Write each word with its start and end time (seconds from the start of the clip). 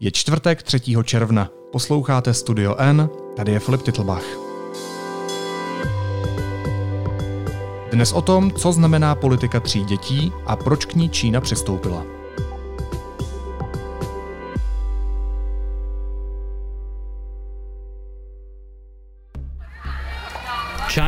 Je 0.00 0.10
čtvrtek 0.10 0.62
3. 0.62 0.80
června. 1.04 1.48
Posloucháte 1.72 2.34
Studio 2.34 2.76
N, 2.78 3.08
tady 3.36 3.52
je 3.52 3.60
Filip 3.60 3.82
Titlbach. 3.82 4.24
Dnes 7.92 8.12
o 8.12 8.22
tom, 8.22 8.52
co 8.52 8.72
znamená 8.72 9.14
politika 9.14 9.60
tří 9.60 9.84
dětí 9.84 10.32
a 10.46 10.56
proč 10.56 10.84
k 10.84 10.94
ní 10.94 11.08
Čína 11.08 11.40
přistoupila. 11.40 12.13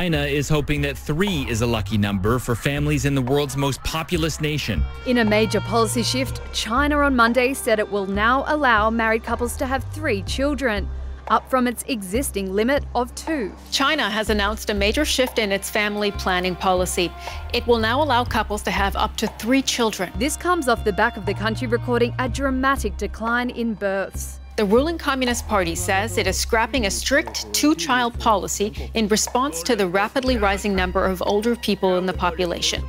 China 0.07 0.23
is 0.23 0.48
hoping 0.48 0.82
that 0.82 0.96
three 0.96 1.45
is 1.48 1.62
a 1.62 1.66
lucky 1.66 1.98
number 1.98 2.38
for 2.38 2.55
families 2.55 3.06
in 3.06 3.16
the 3.16 3.20
world's 3.20 3.56
most 3.56 3.82
populous 3.82 4.41
nation. 4.41 4.84
In 5.05 5.18
a 5.18 5.25
major 5.25 5.61
policy 5.61 6.05
shift, 6.05 6.41
China 6.52 6.98
on 6.98 7.16
Monday 7.16 7.55
said 7.55 7.80
it 7.80 7.91
will 7.91 8.06
now 8.06 8.45
allow 8.46 8.88
married 8.88 9.24
couples 9.24 9.56
to 9.56 9.66
have 9.66 9.83
three 9.92 10.23
children. 10.23 10.88
Up 11.27 11.50
from 11.50 11.66
its 11.66 11.83
existing 11.88 12.55
limit 12.55 12.84
of 12.95 13.12
two. 13.16 13.52
China 13.73 14.09
has 14.09 14.30
announced 14.30 14.70
a 14.70 14.74
major 14.74 15.05
shift 15.05 15.41
in 15.41 15.50
its 15.50 15.70
family 15.70 16.12
planning 16.12 16.55
policy. 16.55 17.11
It 17.52 17.66
will 17.66 17.78
now 17.78 18.00
allow 18.00 18.23
couples 18.23 18.62
to 18.62 18.70
have 18.70 18.95
up 18.95 19.16
to 19.16 19.27
three 19.41 19.61
children. 19.61 20.12
This 20.20 20.36
comes 20.36 20.69
off 20.69 20.84
the 20.84 20.92
back 20.92 21.16
of 21.16 21.27
the 21.27 21.34
country 21.34 21.66
recording 21.66 22.14
a 22.20 22.28
dramatic 22.28 22.97
decline 22.97 23.50
in 23.50 23.75
births. 23.75 24.38
The 24.56 24.65
ruling 24.65 24.98
Communist 24.98 25.46
Party 25.48 25.77
says 25.77 26.16
it 26.16 26.27
is 26.27 26.38
scrapping 26.38 26.87
a 26.87 26.91
strict 26.91 27.52
two 27.52 27.74
child 27.74 28.19
policy 28.19 28.73
in 28.95 29.06
response 29.09 29.62
to 29.62 29.77
the 29.77 29.87
rapidly 29.87 30.38
rising 30.38 30.74
number 30.74 31.12
of 31.12 31.23
older 31.27 31.56
people 31.56 31.98
in 31.98 32.06
the 32.06 32.12
population. 32.12 32.83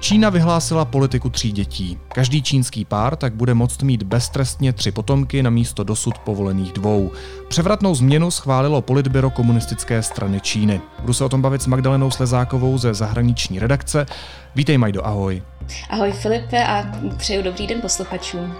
Čína 0.00 0.30
vyhlásila 0.30 0.84
politiku 0.84 1.30
tří 1.30 1.52
dětí. 1.52 1.98
Každý 2.08 2.42
čínský 2.42 2.84
pár 2.84 3.16
tak 3.16 3.34
bude 3.34 3.54
moct 3.54 3.82
mít 3.82 4.02
beztrestně 4.02 4.72
tři 4.72 4.92
potomky 4.92 5.42
na 5.42 5.50
místo 5.50 5.84
dosud 5.84 6.18
povolených 6.18 6.72
dvou. 6.72 7.10
Převratnou 7.48 7.94
změnu 7.94 8.30
schválilo 8.30 8.82
politbyro 8.82 9.30
komunistické 9.30 10.02
strany 10.02 10.40
Číny. 10.40 10.80
Budu 11.00 11.12
se 11.12 11.24
o 11.24 11.28
tom 11.28 11.42
bavit 11.42 11.62
s 11.62 11.66
Magdalenou 11.66 12.10
Slezákovou 12.10 12.78
ze 12.78 12.94
zahraniční 12.94 13.58
redakce. 13.58 14.06
Vítej 14.54 14.78
Majdo, 14.78 15.06
ahoj. 15.06 15.42
Ahoj 15.90 16.12
Filipe 16.12 16.66
a 16.66 16.84
přeju 17.16 17.42
dobrý 17.42 17.66
den 17.66 17.80
posluchačům. 17.80 18.54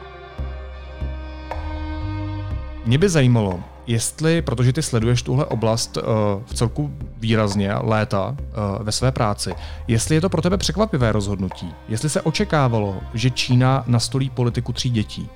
Mě 2.84 2.98
by 2.98 3.08
zajímalo, 3.08 3.60
jestli, 3.86 4.42
protože 4.42 4.72
ty 4.72 4.82
sleduješ 4.82 5.22
tuhle 5.22 5.44
oblast 5.44 5.96
uh, 5.96 6.02
v 6.46 6.54
celku 6.54 6.90
výrazně 7.16 7.74
léta 7.74 8.28
uh, 8.28 8.36
ve 8.84 8.92
své 8.92 9.12
práci, 9.12 9.54
jestli 9.88 10.14
je 10.14 10.20
to 10.20 10.28
pro 10.28 10.42
tebe 10.42 10.56
překvapivé 10.56 11.12
rozhodnutí, 11.12 11.74
jestli 11.88 12.10
se 12.10 12.22
očekávalo, 12.22 13.00
že 13.14 13.30
Čína 13.30 13.84
nastolí 13.86 14.30
politiku 14.30 14.72
tří 14.72 14.90
dětí. 14.90 15.28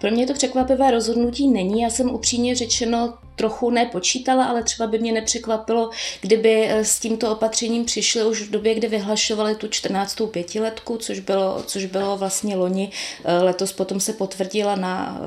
Pro 0.00 0.10
mě 0.10 0.26
to 0.26 0.34
překvapivé 0.34 0.90
rozhodnutí 0.90 1.48
není. 1.48 1.82
Já 1.82 1.90
jsem 1.90 2.10
upřímně 2.10 2.54
řečeno 2.54 3.14
trochu 3.36 3.70
nepočítala, 3.70 4.44
ale 4.44 4.62
třeba 4.62 4.86
by 4.86 4.98
mě 4.98 5.12
nepřekvapilo, 5.12 5.90
kdyby 6.20 6.66
eh, 6.68 6.84
s 6.84 7.00
tímto 7.00 7.32
opatřením 7.32 7.84
přišli 7.84 8.24
už 8.24 8.42
v 8.42 8.50
době, 8.50 8.74
kdy 8.74 8.88
vyhlašovali 8.88 9.54
tu 9.54 9.68
14. 9.68 10.22
pětiletku, 10.30 10.96
což 10.96 11.20
bylo, 11.20 11.62
což 11.66 11.84
bylo 11.84 12.16
vlastně 12.16 12.56
loni. 12.56 12.90
Letos 13.24 13.72
potom 13.72 14.00
se 14.00 14.12
potvrdila 14.12 14.76
na 14.76 15.20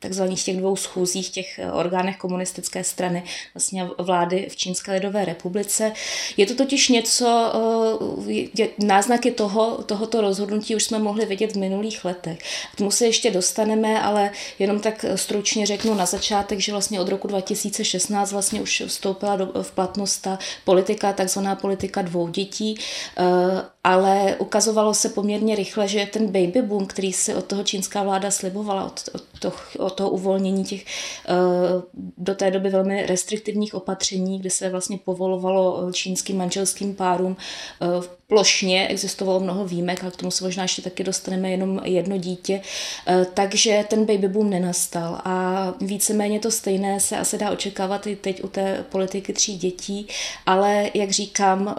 takzvaných 0.00 0.44
těch 0.44 0.56
dvou 0.56 0.76
schůzích, 0.76 1.30
těch 1.30 1.58
eh, 1.58 1.72
orgánech 1.72 2.16
komunistické 2.16 2.84
strany, 2.84 3.22
vlastně 3.54 3.88
vlády 3.98 4.46
v 4.50 4.56
Čínské 4.56 4.92
lidové 4.92 5.24
republice. 5.24 5.92
Je 6.36 6.46
to 6.46 6.54
totiž 6.54 6.88
něco, 6.88 7.52
eh, 8.28 8.32
je, 8.32 8.68
náznaky 8.78 9.30
toho, 9.30 9.82
tohoto 9.82 10.20
rozhodnutí 10.20 10.76
už 10.76 10.84
jsme 10.84 10.98
mohli 10.98 11.26
vidět 11.26 11.52
v 11.52 11.58
minulých 11.58 12.04
letech. 12.04 12.38
K 12.72 12.76
tomu 12.76 12.90
se 12.90 13.06
ještě 13.06 13.30
dostaneme, 13.30 14.02
ale 14.02 14.30
jenom 14.58 14.80
tak 14.80 15.04
stručně 15.14 15.66
řeknu 15.66 15.94
na 15.94 16.06
začátek, 16.06 16.58
že 16.58 16.72
vlastně 16.72 17.00
od 17.00 17.08
roku 17.08 17.28
2016 17.28 18.32
vlastně 18.32 18.60
už 18.60 18.82
vstoupila 18.86 19.36
do, 19.36 19.62
v 19.62 19.70
platnost 19.70 20.18
ta 20.18 20.38
politika, 20.64 21.12
takzvaná 21.12 21.56
politika 21.56 22.02
dvou 22.02 22.28
dětí, 22.28 22.74
eh, 23.18 23.22
ale 23.84 24.36
ukazovalo 24.38 24.94
se 24.94 25.08
poměrně 25.08 25.56
rychle, 25.56 25.88
že 25.88 26.06
ten 26.12 26.26
baby 26.26 26.62
boom, 26.62 26.86
který 26.86 27.12
si 27.12 27.34
od 27.34 27.44
toho 27.44 27.64
čínská 27.64 28.02
vláda 28.02 28.30
slibovala, 28.30 28.84
od, 28.84 29.08
od, 29.14 29.22
toho, 29.38 29.56
od 29.78 29.90
toho 29.90 30.10
uvolnění 30.10 30.64
těch 30.64 30.84
eh, 31.28 31.34
do 32.18 32.34
té 32.34 32.50
doby 32.50 32.70
velmi 32.70 33.06
restriktivních 33.06 33.74
opatření, 33.74 34.38
kde 34.38 34.50
se 34.50 34.68
vlastně 34.68 34.98
povolovalo 34.98 35.92
čínským 35.92 36.38
manželským 36.38 36.94
párům 36.94 37.36
eh, 37.82 38.19
plošně, 38.30 38.88
existovalo 38.88 39.40
mnoho 39.40 39.66
výjimek, 39.66 40.02
ale 40.02 40.12
k 40.12 40.16
tomu 40.16 40.30
se 40.30 40.44
možná 40.44 40.62
ještě 40.62 40.82
taky 40.82 41.04
dostaneme 41.04 41.50
jenom 41.50 41.80
jedno 41.84 42.16
dítě, 42.16 42.60
eh, 43.06 43.26
takže 43.34 43.84
ten 43.88 44.06
baby 44.06 44.28
boom 44.28 44.50
nenastal 44.50 45.20
a 45.24 45.66
víceméně 45.80 46.40
to 46.40 46.50
stejné 46.50 47.00
se 47.00 47.18
asi 47.18 47.38
dá 47.38 47.50
očekávat 47.50 48.06
i 48.06 48.16
teď 48.16 48.44
u 48.44 48.48
té 48.48 48.84
politiky 48.88 49.32
tří 49.32 49.58
dětí, 49.58 50.06
ale 50.46 50.90
jak 50.94 51.10
říkám, 51.10 51.74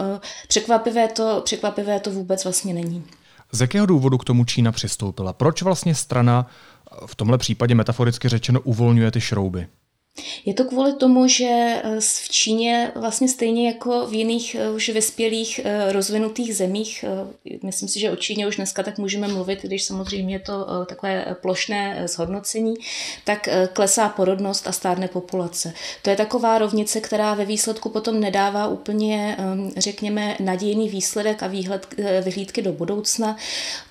překvapivé 0.47 1.07
to, 1.07 1.41
překvapivé 1.45 1.99
to 1.99 2.11
vůbec 2.11 2.43
vlastně 2.43 2.73
není. 2.73 3.03
Z 3.51 3.61
jakého 3.61 3.85
důvodu 3.85 4.17
k 4.17 4.23
tomu 4.23 4.45
Čína 4.45 4.71
přistoupila? 4.71 5.33
Proč 5.33 5.61
vlastně 5.61 5.95
strana 5.95 6.47
v 7.05 7.15
tomhle 7.15 7.37
případě 7.37 7.75
metaforicky 7.75 8.29
řečeno 8.29 8.61
uvolňuje 8.61 9.11
ty 9.11 9.21
šrouby? 9.21 9.67
Je 10.45 10.53
to 10.53 10.65
kvůli 10.65 10.93
tomu, 10.93 11.27
že 11.27 11.45
eh, 11.49 11.81
v 11.99 12.29
Číně 12.29 12.91
vlastně 12.95 13.27
stejně 13.27 13.67
jako 13.67 14.07
v 14.07 14.13
jiných 14.13 14.55
eh, 14.55 14.71
už 14.71 14.89
vyspělých 14.89 15.61
eh, 15.63 15.91
rozvinutých 15.91 16.55
zemích, 16.55 17.05
myslím 17.63 17.89
si, 17.89 17.99
že 17.99 18.11
o 18.11 18.15
Číně 18.15 18.47
už 18.47 18.55
dneska 18.55 18.83
tak 18.83 18.97
můžeme 18.97 19.27
mluvit, 19.27 19.61
když 19.61 19.83
samozřejmě 19.83 20.35
je 20.35 20.39
to 20.39 20.85
takové 20.85 21.35
plošné 21.41 22.03
zhodnocení, 22.07 22.73
tak 23.23 23.49
klesá 23.73 24.09
porodnost 24.09 24.67
a 24.67 24.71
stárne 24.71 25.07
populace. 25.07 25.73
To 26.01 26.09
je 26.09 26.15
taková 26.15 26.57
rovnice, 26.57 27.01
která 27.01 27.33
ve 27.33 27.45
výsledku 27.45 27.89
potom 27.89 28.19
nedává 28.19 28.67
úplně, 28.67 29.37
řekněme, 29.77 30.37
nadějný 30.39 30.89
výsledek 30.89 31.43
a 31.43 31.47
výhled, 31.47 31.87
vyhlídky 32.23 32.61
do 32.61 32.73
budoucna. 32.73 33.37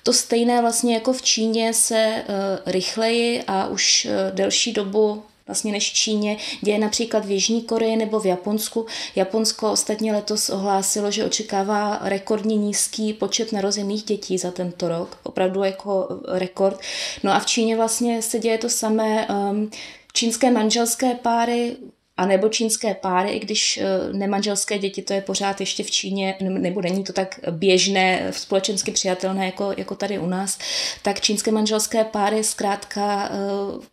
To 0.03 0.13
stejné 0.13 0.61
vlastně 0.61 0.93
jako 0.93 1.13
v 1.13 1.21
Číně 1.21 1.73
se 1.73 2.23
rychleji 2.65 3.43
a 3.47 3.67
už 3.67 4.07
delší 4.33 4.73
dobu 4.73 5.23
vlastně 5.51 5.71
než 5.71 5.91
v 5.91 5.93
Číně, 5.93 6.37
děje 6.61 6.79
například 6.79 7.25
v 7.25 7.31
Jižní 7.31 7.61
Koreji 7.61 7.95
nebo 7.95 8.19
v 8.19 8.25
Japonsku. 8.25 8.85
Japonsko 9.15 9.71
ostatně 9.71 10.13
letos 10.13 10.49
ohlásilo, 10.49 11.11
že 11.11 11.25
očekává 11.25 11.99
rekordně 12.01 12.55
nízký 12.55 13.13
počet 13.13 13.51
narozených 13.51 14.03
dětí 14.03 14.37
za 14.37 14.51
tento 14.51 14.87
rok, 14.87 15.17
opravdu 15.23 15.63
jako 15.63 16.07
rekord. 16.27 16.79
No 17.23 17.31
a 17.31 17.39
v 17.39 17.45
Číně 17.45 17.75
vlastně 17.75 18.21
se 18.21 18.39
děje 18.39 18.57
to 18.57 18.69
samé. 18.69 19.27
Um, 19.27 19.71
čínské 20.13 20.51
manželské 20.51 21.15
páry 21.15 21.75
a 22.17 22.25
nebo 22.25 22.49
čínské 22.49 22.93
páry, 22.93 23.31
i 23.31 23.39
když 23.39 23.79
uh, 23.81 24.15
nemanželské 24.17 24.77
děti, 24.79 25.01
to 25.01 25.13
je 25.13 25.21
pořád 25.21 25.59
ještě 25.59 25.83
v 25.83 25.91
Číně, 25.91 26.35
nebo 26.39 26.81
není 26.81 27.03
to 27.03 27.13
tak 27.13 27.39
běžné, 27.51 28.27
společensky 28.31 28.91
přijatelné 28.91 29.45
jako, 29.45 29.73
jako 29.77 29.95
tady 29.95 30.19
u 30.19 30.25
nás, 30.25 30.57
tak 31.01 31.21
čínské 31.21 31.51
manželské 31.51 32.03
páry 32.03 32.43
zkrátka 32.43 33.29
uh, 33.29 33.83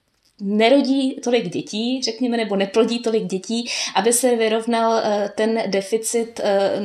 nerodí 0.40 1.14
tolik 1.14 1.48
dětí, 1.48 2.02
řekněme, 2.02 2.36
nebo 2.36 2.56
neplodí 2.56 2.98
tolik 2.98 3.24
dětí, 3.24 3.68
aby 3.94 4.12
se 4.12 4.36
vyrovnal 4.36 5.00
eh, 5.04 5.32
ten 5.34 5.62
deficit 5.66 6.40
eh, 6.44 6.80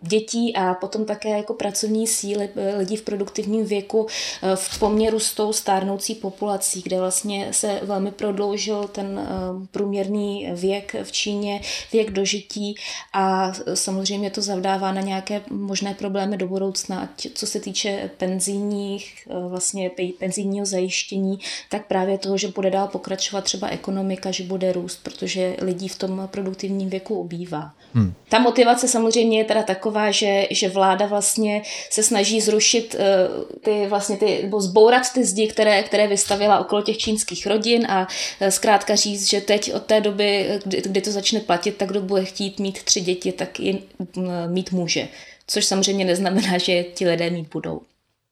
dětí 0.00 0.56
a 0.56 0.74
potom 0.74 1.04
také 1.04 1.28
jako 1.28 1.54
pracovní 1.54 2.06
síly 2.06 2.48
eh, 2.56 2.76
lidí 2.76 2.96
v 2.96 3.02
produktivním 3.02 3.64
věku 3.64 4.06
v 4.54 4.78
poměru 4.78 5.20
s 5.20 5.34
tou 5.34 5.52
stárnoucí 5.52 6.14
populací, 6.14 6.82
kde 6.82 6.98
vlastně 6.98 7.48
se 7.50 7.80
velmi 7.82 8.10
prodloužil 8.10 8.88
ten 8.88 9.28
průměrný 9.70 10.48
věk 10.52 10.96
v 11.02 11.12
Číně, 11.12 11.60
věk 11.92 12.10
dožití 12.10 12.74
a 13.12 13.52
samozřejmě 13.74 14.30
to 14.30 14.42
zavdává 14.42 14.92
na 14.92 15.00
nějaké 15.00 15.42
možné 15.50 15.94
problémy 15.94 16.36
do 16.36 16.46
budoucna, 16.46 17.08
co 17.34 17.46
se 17.46 17.60
týče 17.60 18.10
penzijních, 18.16 19.28
vlastně 19.48 19.90
penzijního 20.18 20.66
zajištění, 20.66 21.38
tak 21.70 21.86
právě 21.86 22.18
toho, 22.18 22.38
že 22.38 22.48
bude 22.48 22.70
dál 22.70 22.81
dál 22.82 22.88
pokračovat 22.88 23.44
třeba 23.44 23.68
ekonomika, 23.68 24.30
že 24.30 24.44
bude 24.44 24.72
růst, 24.72 25.00
protože 25.02 25.56
lidí 25.60 25.88
v 25.88 25.98
tom 25.98 26.28
produktivním 26.30 26.90
věku 26.90 27.14
ubývá. 27.14 27.74
Hmm. 27.94 28.14
Ta 28.28 28.38
motivace 28.38 28.88
samozřejmě 28.88 29.38
je 29.38 29.44
teda 29.44 29.62
taková, 29.62 30.10
že, 30.10 30.46
že 30.50 30.68
vláda 30.68 31.06
vlastně 31.06 31.62
se 31.90 32.02
snaží 32.02 32.40
zrušit 32.40 32.94
uh, 32.94 33.60
ty 33.60 33.86
vlastně 33.88 34.16
ty, 34.16 34.40
nebo 34.42 34.60
zbourat 34.60 35.12
ty 35.14 35.24
zdi, 35.24 35.46
které, 35.46 35.82
které 35.82 36.08
vystavila 36.08 36.58
okolo 36.58 36.82
těch 36.82 36.98
čínských 36.98 37.46
rodin 37.46 37.86
a 37.86 38.08
uh, 38.40 38.48
zkrátka 38.48 38.94
říct, 38.94 39.30
že 39.30 39.40
teď 39.40 39.74
od 39.74 39.82
té 39.82 40.00
doby, 40.00 40.60
kdy, 40.64 40.82
kdy 40.82 41.00
to 41.00 41.10
začne 41.10 41.40
platit, 41.40 41.76
tak 41.76 41.88
kdo 41.88 42.00
bude 42.00 42.24
chtít 42.24 42.58
mít 42.58 42.82
tři 42.82 43.00
děti, 43.00 43.32
tak 43.32 43.60
uh, 43.60 44.24
mít 44.46 44.72
může. 44.72 45.08
Což 45.46 45.64
samozřejmě 45.64 46.04
neznamená, 46.04 46.58
že 46.58 46.82
ti 46.82 47.08
lidé 47.08 47.30
mít 47.30 47.48
budou. 47.52 47.80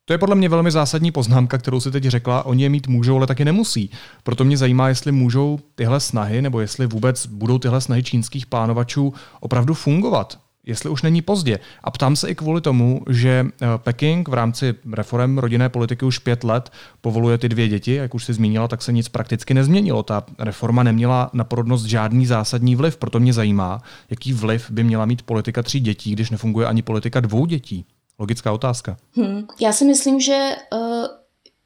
To 0.05 0.15
je 0.15 0.19
podle 0.19 0.37
mě 0.37 0.49
velmi 0.49 0.71
zásadní 0.71 1.13
poznámka, 1.13 1.59
kterou 1.59 1.81
si 1.81 1.91
teď 1.91 2.05
řekla. 2.05 2.47
Oni 2.47 2.63
je 2.63 2.69
mít 2.69 2.89
můžou, 2.89 3.17
ale 3.17 3.27
taky 3.27 3.45
nemusí. 3.45 3.91
Proto 4.23 4.45
mě 4.45 4.57
zajímá, 4.57 4.89
jestli 4.89 5.13
můžou 5.13 5.59
tyhle 5.75 6.01
snahy, 6.01 6.43
nebo 6.43 6.61
jestli 6.61 6.87
vůbec 6.87 7.27
budou 7.27 7.59
tyhle 7.59 7.81
snahy 7.81 8.03
čínských 8.03 8.47
plánovačů 8.47 9.15
opravdu 9.41 9.75
fungovat. 9.75 10.39
jestli 10.67 10.91
už 10.91 11.03
není 11.03 11.23
pozdě. 11.23 11.59
A 11.85 11.91
ptám 11.91 12.17
se 12.17 12.29
i 12.31 12.35
kvůli 12.35 12.61
tomu, 12.61 13.03
že 13.09 13.47
eh, 13.47 13.67
Peking 13.77 14.29
v 14.29 14.35
rámci 14.35 14.75
reform 14.93 15.39
rodinné 15.39 15.69
politiky 15.69 16.05
už 16.05 16.19
pět 16.19 16.45
let 16.45 16.73
povoluje 17.01 17.39
ty 17.39 17.49
dvě 17.49 17.69
děti, 17.69 17.95
jak 17.95 18.15
už 18.15 18.25
si 18.25 18.33
zmínila, 18.35 18.69
tak 18.69 18.83
se 18.83 18.93
nic 18.93 19.09
prakticky 19.09 19.55
nezměnilo. 19.55 20.03
Ta 20.03 20.25
reforma 20.39 20.83
neměla 20.83 21.31
na 21.33 21.45
porodnost 21.45 21.85
žádný 21.87 22.27
zásadní 22.27 22.77
vliv, 22.77 22.97
proto 22.97 23.21
mě 23.21 23.33
zajímá, 23.33 23.83
jaký 24.11 24.33
vliv 24.33 24.71
by 24.71 24.85
měla 24.85 25.07
mít 25.07 25.23
politika 25.23 25.63
tří 25.63 25.81
dětí, 25.81 26.13
když 26.13 26.31
nefunguje 26.31 26.67
ani 26.67 26.83
politika 26.83 27.21
dvou 27.21 27.47
dětí. 27.47 27.85
Logická 28.21 28.53
otázka. 28.53 28.97
Hmm. 29.13 29.47
Já 29.61 29.73
si 29.73 29.85
myslím, 29.85 30.21
že 30.21 30.57
uh 30.73 31.20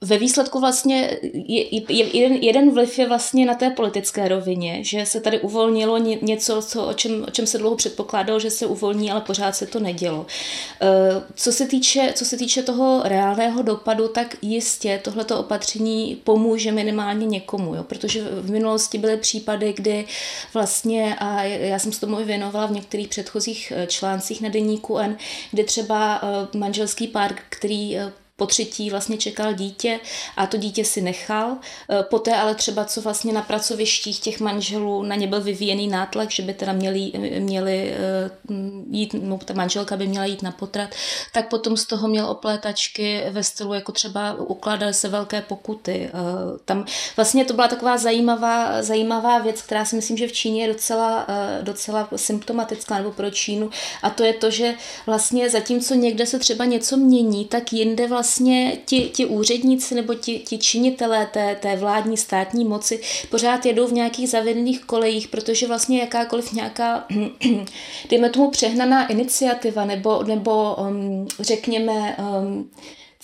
ve 0.04 0.18
výsledku 0.18 0.60
vlastně 0.60 1.18
je, 1.32 1.92
je, 1.92 2.16
jeden, 2.16 2.32
jeden 2.32 2.70
vliv 2.70 2.98
je 2.98 3.08
vlastně 3.08 3.46
na 3.46 3.54
té 3.54 3.70
politické 3.70 4.28
rovině, 4.28 4.84
že 4.84 5.06
se 5.06 5.20
tady 5.20 5.40
uvolnilo 5.40 5.98
něco, 5.98 6.62
co, 6.62 6.86
o, 6.86 6.92
čem, 6.92 7.24
o 7.28 7.30
čem 7.30 7.46
se 7.46 7.58
dlouho 7.58 7.76
předpokládalo, 7.76 8.40
že 8.40 8.50
se 8.50 8.66
uvolní, 8.66 9.10
ale 9.10 9.20
pořád 9.20 9.56
se 9.56 9.66
to 9.66 9.80
nedělo. 9.80 10.26
Eh, 10.82 11.22
co 11.34 11.52
se 11.52 11.66
týče, 11.66 12.12
co 12.14 12.24
se 12.24 12.36
týče 12.36 12.62
toho 12.62 13.02
reálného 13.04 13.62
dopadu, 13.62 14.08
tak 14.08 14.36
jistě 14.42 15.00
tohleto 15.04 15.38
opatření 15.38 16.20
pomůže 16.24 16.72
minimálně 16.72 17.26
někomu, 17.26 17.74
jo? 17.74 17.82
protože 17.82 18.24
v 18.24 18.50
minulosti 18.50 18.98
byly 18.98 19.16
případy, 19.16 19.72
kdy 19.72 20.04
vlastně, 20.54 21.16
a 21.18 21.42
já 21.42 21.78
jsem 21.78 21.92
se 21.92 22.00
tomu 22.00 22.20
i 22.20 22.24
věnovala 22.24 22.66
v 22.66 22.72
některých 22.72 23.08
předchozích 23.08 23.72
eh, 23.76 23.86
článcích 23.86 24.40
na 24.40 24.48
deníku 24.48 24.98
N, 24.98 25.16
kdy 25.50 25.64
třeba 25.64 26.20
eh, 26.22 26.58
manželský 26.58 27.08
pár, 27.08 27.34
který 27.48 27.98
po 28.36 28.46
třetí 28.46 28.90
vlastně 28.90 29.16
čekal 29.18 29.52
dítě 29.52 30.00
a 30.36 30.46
to 30.46 30.56
dítě 30.56 30.84
si 30.84 31.00
nechal. 31.00 31.56
E, 31.90 32.02
poté 32.02 32.36
ale 32.36 32.54
třeba, 32.54 32.84
co 32.84 33.00
vlastně 33.00 33.32
na 33.32 33.42
pracovištích 33.42 34.20
těch 34.20 34.40
manželů 34.40 35.02
na 35.02 35.16
ně 35.16 35.26
byl 35.26 35.40
vyvíjený 35.40 35.88
nátlak, 35.88 36.30
že 36.30 36.42
by 36.42 36.54
teda 36.54 36.72
měli, 36.72 37.12
měli 37.38 37.90
e, 37.90 38.30
jít, 38.90 39.14
no 39.22 39.38
ta 39.44 39.54
manželka 39.54 39.96
by 39.96 40.06
měla 40.06 40.24
jít 40.24 40.42
na 40.42 40.50
potrat, 40.50 40.90
tak 41.32 41.48
potom 41.48 41.76
z 41.76 41.86
toho 41.86 42.08
měl 42.08 42.26
oplétačky 42.26 43.22
ve 43.30 43.44
stylu, 43.44 43.74
jako 43.74 43.92
třeba 43.92 44.34
ukládaly 44.34 44.94
se 44.94 45.08
velké 45.08 45.42
pokuty. 45.42 45.92
E, 45.92 46.10
tam 46.64 46.86
vlastně 47.16 47.44
to 47.44 47.54
byla 47.54 47.68
taková 47.68 47.98
zajímavá, 47.98 48.82
zajímavá 48.82 49.38
věc, 49.38 49.62
která 49.62 49.84
si 49.84 49.96
myslím, 49.96 50.16
že 50.16 50.28
v 50.28 50.32
Číně 50.32 50.62
je 50.62 50.68
docela, 50.72 51.26
docela 51.62 52.08
symptomatická 52.16 52.98
nebo 52.98 53.10
pro 53.10 53.30
Čínu 53.30 53.70
a 54.02 54.10
to 54.10 54.24
je 54.24 54.32
to, 54.32 54.50
že 54.50 54.74
vlastně 55.06 55.50
zatímco 55.50 55.94
někde 55.94 56.26
se 56.26 56.38
třeba 56.38 56.64
něco 56.64 56.96
mění, 56.96 57.44
tak 57.44 57.72
jinde 57.72 58.08
vlastně 58.08 58.23
vlastně 58.24 58.78
ti, 58.84 59.00
ti 59.00 59.26
úředníci 59.26 59.94
nebo 59.94 60.14
ti, 60.14 60.38
ti 60.38 60.58
činitelé 60.58 61.26
té, 61.26 61.56
té 61.60 61.76
vládní 61.76 62.16
státní 62.16 62.64
moci 62.64 63.00
pořád 63.30 63.66
jedou 63.66 63.86
v 63.86 63.92
nějakých 63.92 64.28
zavedených 64.28 64.84
kolejích, 64.84 65.28
protože 65.28 65.66
vlastně 65.66 66.00
jakákoliv 66.00 66.52
nějaká, 66.52 67.06
dejme 68.10 68.30
tomu 68.30 68.50
přehnaná 68.50 69.06
iniciativa 69.06 69.84
nebo, 69.84 70.22
nebo 70.22 70.74
um, 70.74 71.28
řekněme 71.40 72.16
um, 72.18 72.70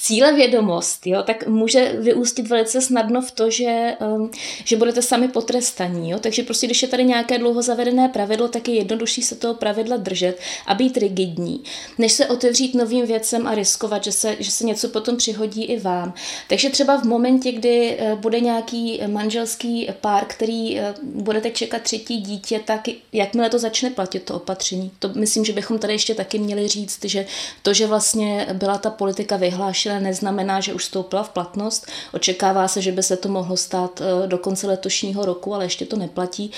cílevědomost, 0.03 1.07
jo, 1.07 1.23
tak 1.23 1.47
může 1.47 1.93
vyústit 1.93 2.49
velice 2.49 2.81
snadno 2.81 3.23
v 3.23 3.31
to, 3.31 3.51
že, 3.51 3.97
um, 4.17 4.31
že 4.65 4.77
budete 4.77 5.03
sami 5.03 5.29
potrestaní. 5.29 6.11
Jo? 6.11 6.19
Takže 6.19 6.43
prostě, 6.43 6.67
když 6.67 6.83
je 6.83 6.89
tady 6.89 7.05
nějaké 7.05 7.39
dlouho 7.39 7.63
zavedené 7.63 8.09
pravidlo, 8.09 8.49
tak 8.49 8.69
je 8.69 8.75
jednodušší 8.75 9.23
se 9.23 9.37
toho 9.37 9.55
pravidla 9.55 9.97
držet 9.97 10.39
a 10.67 10.75
být 10.75 10.97
rigidní, 10.97 11.63
než 11.99 12.13
se 12.13 12.27
otevřít 12.27 12.75
novým 12.75 13.07
věcem 13.07 13.47
a 13.47 13.55
riskovat, 13.55 14.05
že 14.05 14.13
se, 14.13 14.37
že 14.39 14.51
se 14.51 14.67
něco 14.67 14.89
potom 14.89 15.17
přihodí 15.17 15.65
i 15.65 15.81
vám. 15.81 16.15
Takže 16.49 16.71
třeba 16.71 17.01
v 17.01 17.05
momentě, 17.05 17.53
kdy 17.53 17.99
uh, 18.01 18.19
bude 18.19 18.41
nějaký 18.41 19.01
manželský 19.07 19.89
pár, 20.01 20.25
který 20.27 20.81
uh, 20.81 20.85
budete 21.03 21.51
čekat 21.51 21.83
třetí 21.83 22.17
dítě, 22.17 22.61
tak 22.65 22.81
jakmile 23.13 23.51
to 23.51 23.59
začne 23.59 23.91
platit, 23.91 24.23
to 24.23 24.35
opatření. 24.35 24.91
To 24.99 25.09
myslím, 25.15 25.45
že 25.45 25.53
bychom 25.53 25.79
tady 25.79 25.93
ještě 25.93 26.15
taky 26.15 26.39
měli 26.39 26.69
říct, 26.69 27.05
že 27.05 27.27
to, 27.63 27.75
že 27.75 27.87
vlastně 27.87 28.47
byla 28.53 28.79
ta 28.79 28.91
politika 28.91 29.37
vyhlášena, 29.37 29.90
ale 29.91 30.01
neznamená, 30.01 30.61
že 30.61 30.75
už 30.75 30.83
vstoupila 30.83 31.23
v 31.23 31.29
platnost. 31.29 31.87
Očekává 32.13 32.69
se, 32.69 32.83
že 32.83 32.93
by 32.93 33.03
se 33.03 33.17
to 33.17 33.29
mohlo 33.29 33.57
stát 33.57 34.01
eh, 34.01 34.27
do 34.27 34.39
konce 34.39 34.67
letošního 34.67 35.25
roku, 35.25 35.55
ale 35.55 35.65
ještě 35.65 35.87
to 35.87 35.97
neplatí. 35.97 36.51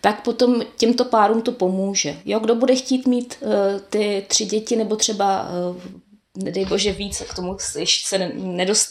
Tak 0.00 0.22
potom 0.22 0.62
těmto 0.76 1.04
párům 1.04 1.42
to 1.42 1.52
pomůže. 1.52 2.16
Jo, 2.24 2.38
kdo 2.40 2.54
bude 2.54 2.76
chtít 2.76 3.06
mít 3.06 3.36
uh, 3.40 3.50
ty 3.90 4.24
tři 4.28 4.44
děti 4.44 4.76
nebo 4.76 4.96
třeba 4.96 5.48
uh, 5.70 5.76
nedej 6.44 6.64
bože 6.64 6.92
víc, 6.92 7.22
k 7.30 7.34
tomu 7.34 7.56
ještě 7.78 8.08
se 8.08 8.32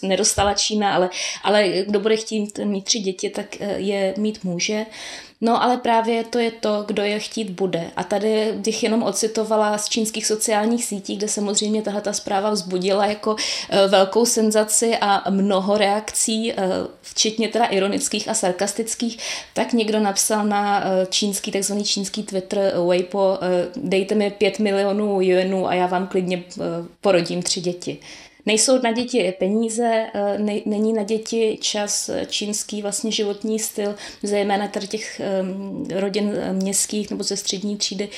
nedostala 0.01 0.53
Čína, 0.53 0.93
ale, 0.93 1.09
ale 1.43 1.69
kdo 1.87 1.99
bude 1.99 2.17
chtít 2.17 2.57
mít 2.57 2.85
tři 2.85 2.99
děti, 2.99 3.29
tak 3.29 3.59
je 3.75 4.13
mít 4.17 4.43
může. 4.43 4.85
No 5.41 5.63
ale 5.63 5.77
právě 5.77 6.23
to 6.23 6.39
je 6.39 6.51
to, 6.51 6.83
kdo 6.87 7.03
je 7.03 7.19
chtít 7.19 7.49
bude. 7.49 7.91
A 7.95 8.03
tady 8.03 8.53
bych 8.55 8.83
jenom 8.83 9.03
ocitovala 9.03 9.77
z 9.77 9.89
čínských 9.89 10.25
sociálních 10.25 10.85
sítí, 10.85 11.15
kde 11.15 11.27
samozřejmě 11.27 11.81
tahle 11.81 12.01
ta 12.01 12.13
zpráva 12.13 12.49
vzbudila 12.49 13.05
jako 13.05 13.35
e, 13.69 13.87
velkou 13.87 14.25
senzaci 14.25 14.97
a 15.01 15.29
mnoho 15.29 15.77
reakcí, 15.77 16.51
e, 16.51 16.55
včetně 17.01 17.47
teda 17.47 17.65
ironických 17.65 18.27
a 18.27 18.33
sarkastických, 18.33 19.17
tak 19.53 19.73
někdo 19.73 19.99
napsal 19.99 20.45
na 20.45 20.83
e, 20.85 21.05
čínský, 21.05 21.51
takzvaný 21.51 21.83
čínský 21.83 22.23
Twitter 22.23 22.73
Weibo, 22.87 23.39
dejte 23.75 24.15
mi 24.15 24.31
pět 24.31 24.59
milionů 24.59 25.21
yuanů 25.21 25.67
a 25.67 25.73
já 25.73 25.87
vám 25.87 26.07
klidně 26.07 26.43
porodím 27.01 27.41
tři 27.41 27.61
děti. 27.61 27.97
Nejsou 28.45 28.81
na 28.81 28.91
děti 28.91 29.33
peníze, 29.39 30.07
eh, 30.13 30.37
ne, 30.37 30.53
není 30.65 30.93
na 30.93 31.03
děti 31.03 31.57
čas 31.61 32.09
eh, 32.09 32.25
čínský 32.29 32.81
vlastně 32.81 33.11
životní 33.11 33.59
styl, 33.59 33.95
zejména 34.23 34.67
tady 34.67 34.87
těch 34.87 35.21
um, 35.41 35.87
rodin 35.95 36.31
městských 36.51 37.09
nebo 37.09 37.23
ze 37.23 37.37
střední 37.37 37.77
třídy 37.77 38.09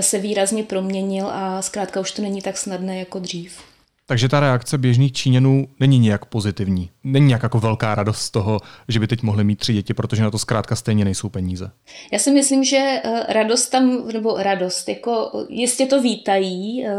se 0.00 0.18
výrazně 0.18 0.62
proměnil 0.62 1.26
a 1.26 1.62
zkrátka 1.62 2.00
už 2.00 2.12
to 2.12 2.22
není 2.22 2.42
tak 2.42 2.56
snadné 2.56 2.98
jako 2.98 3.18
dřív. 3.18 3.58
Takže 4.06 4.28
ta 4.28 4.40
reakce 4.40 4.78
běžných 4.78 5.12
Číňanů 5.12 5.68
není 5.80 5.98
nějak 5.98 6.24
pozitivní. 6.24 6.90
Není 7.12 7.26
nějak 7.26 7.42
jako 7.42 7.58
velká 7.58 7.94
radost 7.94 8.18
z 8.18 8.30
toho, 8.30 8.60
že 8.88 9.00
by 9.00 9.06
teď 9.06 9.22
mohli 9.22 9.44
mít 9.44 9.58
tři 9.58 9.72
děti, 9.72 9.94
protože 9.94 10.22
na 10.22 10.30
to 10.30 10.38
zkrátka 10.38 10.76
stejně 10.76 11.04
nejsou 11.04 11.28
peníze. 11.28 11.70
Já 12.12 12.18
si 12.18 12.30
myslím, 12.30 12.64
že 12.64 12.76
eh, 12.76 13.32
radost 13.32 13.68
tam, 13.68 14.08
nebo 14.12 14.36
radost, 14.38 14.88
jako 14.88 15.30
jistě 15.48 15.86
to 15.86 16.02
vítají. 16.02 16.86
Eh, 16.86 16.94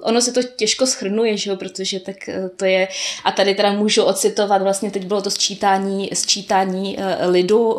ono 0.00 0.20
se 0.20 0.32
to 0.32 0.42
těžko 0.42 0.86
schrnuje, 0.86 1.36
že 1.36 1.50
jo, 1.50 1.56
protože 1.56 2.00
tak 2.00 2.28
eh, 2.28 2.48
to 2.56 2.64
je, 2.64 2.88
a 3.24 3.32
tady 3.32 3.54
teda 3.54 3.72
můžu 3.72 4.02
ocitovat, 4.02 4.62
vlastně 4.62 4.90
teď 4.90 5.06
bylo 5.06 5.22
to 5.22 5.30
sčítání, 5.30 6.10
sčítání 6.12 6.96
lidu, 7.26 7.76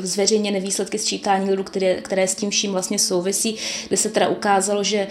zveřejněné 0.00 0.60
výsledky 0.60 0.98
sčítání 0.98 1.50
lidu, 1.50 1.64
které, 1.64 1.94
které 1.94 2.28
s 2.28 2.34
tím 2.34 2.50
vším 2.50 2.72
vlastně 2.72 2.98
souvisí, 2.98 3.56
kde 3.88 3.96
se 3.96 4.08
teda 4.08 4.28
ukázalo, 4.28 4.84
že 4.84 5.06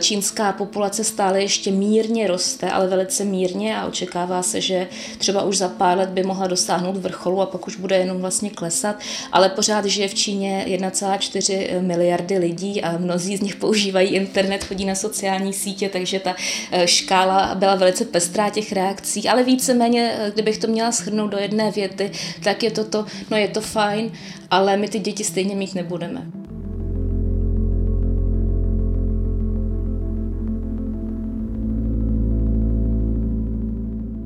čínská 0.00 0.52
populace 0.52 1.04
stále 1.04 1.42
ještě 1.42 1.70
mírně 1.70 2.26
roste, 2.26 2.70
ale 2.70 2.88
velice 2.88 3.24
mírně 3.24 3.76
a 3.76 3.86
očekává 3.86 4.42
se, 4.42 4.60
že 4.60 4.88
třeba 5.18 5.42
už 5.42 5.58
za 5.58 5.68
pár 5.68 5.98
let 5.98 6.08
by 6.08 6.22
mohla 6.22 6.46
dosáhnout 6.46 6.96
vrcholu 6.96 7.40
a 7.40 7.46
pak 7.46 7.66
už 7.66 7.76
bude 7.76 7.96
jenom 7.96 8.18
vlastně 8.18 8.50
klesat, 8.50 8.96
ale 9.32 9.48
pořád 9.48 9.84
žije 9.84 10.08
v 10.08 10.14
Číně 10.14 10.64
1,4 10.68 11.82
miliardy 11.82 12.38
lidí 12.38 12.82
a 12.82 12.98
mnozí 12.98 13.36
z 13.36 13.40
nich 13.40 13.56
používají 13.56 14.08
internet, 14.08 14.64
chodí 14.64 14.84
na 14.84 14.94
sociální 14.94 15.52
sítě, 15.52 15.88
takže 15.88 16.20
ta 16.20 16.36
eh, 16.72 16.86
škála 16.86 17.54
byla 17.54 17.74
velice 17.74 18.04
pestrá 18.04 18.50
těch 18.50 18.72
reakcí, 18.72 19.28
ale 19.28 19.42
víceméně, 19.42 20.14
eh, 20.18 20.30
kdybych 20.34 20.58
to 20.58 20.66
měla 20.66 20.90
shrnout 20.90 21.30
do 21.30 21.38
jedné 21.38 21.70
věty, 21.70 22.10
tak 22.42 22.62
je 22.62 22.70
to 22.70 22.84
to, 22.84 23.06
no 23.30 23.36
je 23.36 23.48
to 23.48 23.60
fajn, 23.60 24.12
ale 24.50 24.76
my 24.76 24.88
ty 24.88 24.98
děti 24.98 25.24
stejně 25.24 25.54
mít 25.54 25.74
nebudeme. 25.74 26.44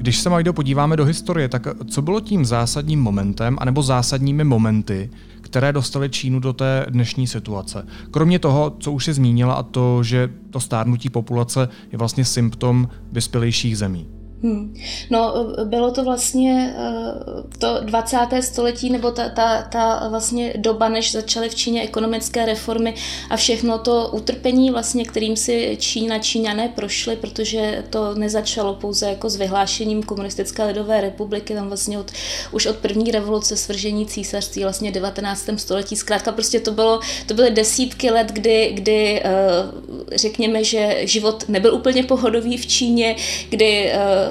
Když 0.08 0.18
se 0.20 0.30
Majdo 0.30 0.52
podíváme 0.52 0.96
do 0.96 1.04
historie, 1.04 1.48
tak 1.48 1.66
co 1.90 2.02
bylo 2.02 2.20
tím 2.20 2.44
zásadním 2.44 3.00
momentem, 3.00 3.56
anebo 3.60 3.82
zásadními 3.82 4.44
momenty, 4.44 5.10
které 5.40 5.72
dostaly 5.72 6.10
Čínu 6.10 6.40
do 6.40 6.52
té 6.52 6.86
dnešní 6.88 7.26
situace? 7.26 7.86
Kromě 8.10 8.38
toho, 8.38 8.76
co 8.78 8.92
už 8.92 9.04
si 9.04 9.12
zmínila, 9.12 9.54
a 9.54 9.62
to, 9.62 10.02
že 10.02 10.30
to 10.50 10.60
stárnutí 10.60 11.10
populace 11.10 11.68
je 11.92 11.98
vlastně 11.98 12.24
symptom 12.24 12.88
vyspělejších 13.12 13.78
zemí. 13.78 14.17
Hmm. 14.42 14.75
No, 15.11 15.35
bylo 15.64 15.90
to 15.90 16.04
vlastně 16.04 16.75
uh, 16.78 17.42
to 17.59 17.80
20. 17.80 18.16
století, 18.40 18.90
nebo 18.90 19.11
ta, 19.11 19.28
ta, 19.28 19.62
ta 19.62 20.09
vlastně 20.09 20.52
doba, 20.57 20.88
než 20.88 21.12
začaly 21.12 21.49
v 21.49 21.54
Číně 21.54 21.83
ekonomické 21.83 22.47
reformy 22.47 22.95
a 23.30 23.37
všechno 23.37 23.78
to 23.78 24.11
utrpení, 24.12 24.71
vlastně, 24.71 25.04
kterým 25.04 25.37
si 25.37 25.76
Čína, 25.80 26.18
Číňané 26.18 26.68
prošli, 26.68 27.16
protože 27.16 27.85
to 27.90 28.14
nezačalo 28.14 28.75
pouze 28.75 29.09
jako 29.09 29.30
s 29.30 29.37
vyhlášením 29.37 30.02
komunistické 30.02 30.64
lidové 30.64 31.00
republiky, 31.00 31.54
tam 31.54 31.68
vlastně 31.68 31.99
od, 31.99 32.11
už 32.52 32.66
od 32.66 32.76
první 32.76 33.11
revoluce 33.11 33.57
svržení 33.57 34.07
císařství, 34.07 34.62
vlastně 34.62 34.90
19. 34.90 35.49
století, 35.57 35.97
zkrátka 35.97 36.33
prostě 36.33 36.61
to 36.61 36.73
bylo, 36.73 37.00
to 37.26 37.35
byly 37.35 37.50
desítky 37.50 38.11
let, 38.11 38.26
kdy, 38.33 38.71
kdy 38.75 39.23
uh, 39.25 39.99
řekněme, 40.14 40.64
že 40.64 40.99
život 41.00 41.45
nebyl 41.49 41.75
úplně 41.75 42.02
pohodový 42.02 42.57
v 42.57 42.66
Číně, 42.66 43.16
kdy 43.50 43.92
uh, 43.92 44.27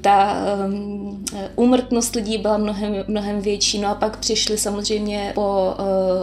ta, 0.00 0.46
ehm, 0.46 1.24
úmrtnost 1.56 2.14
lidí 2.14 2.38
byla 2.38 2.56
mnohem, 2.56 3.04
mnohem 3.08 3.40
větší. 3.40 3.78
No 3.78 3.88
a 3.88 3.94
pak 3.94 4.16
přišli 4.16 4.58
samozřejmě 4.58 5.32
po 5.34 5.74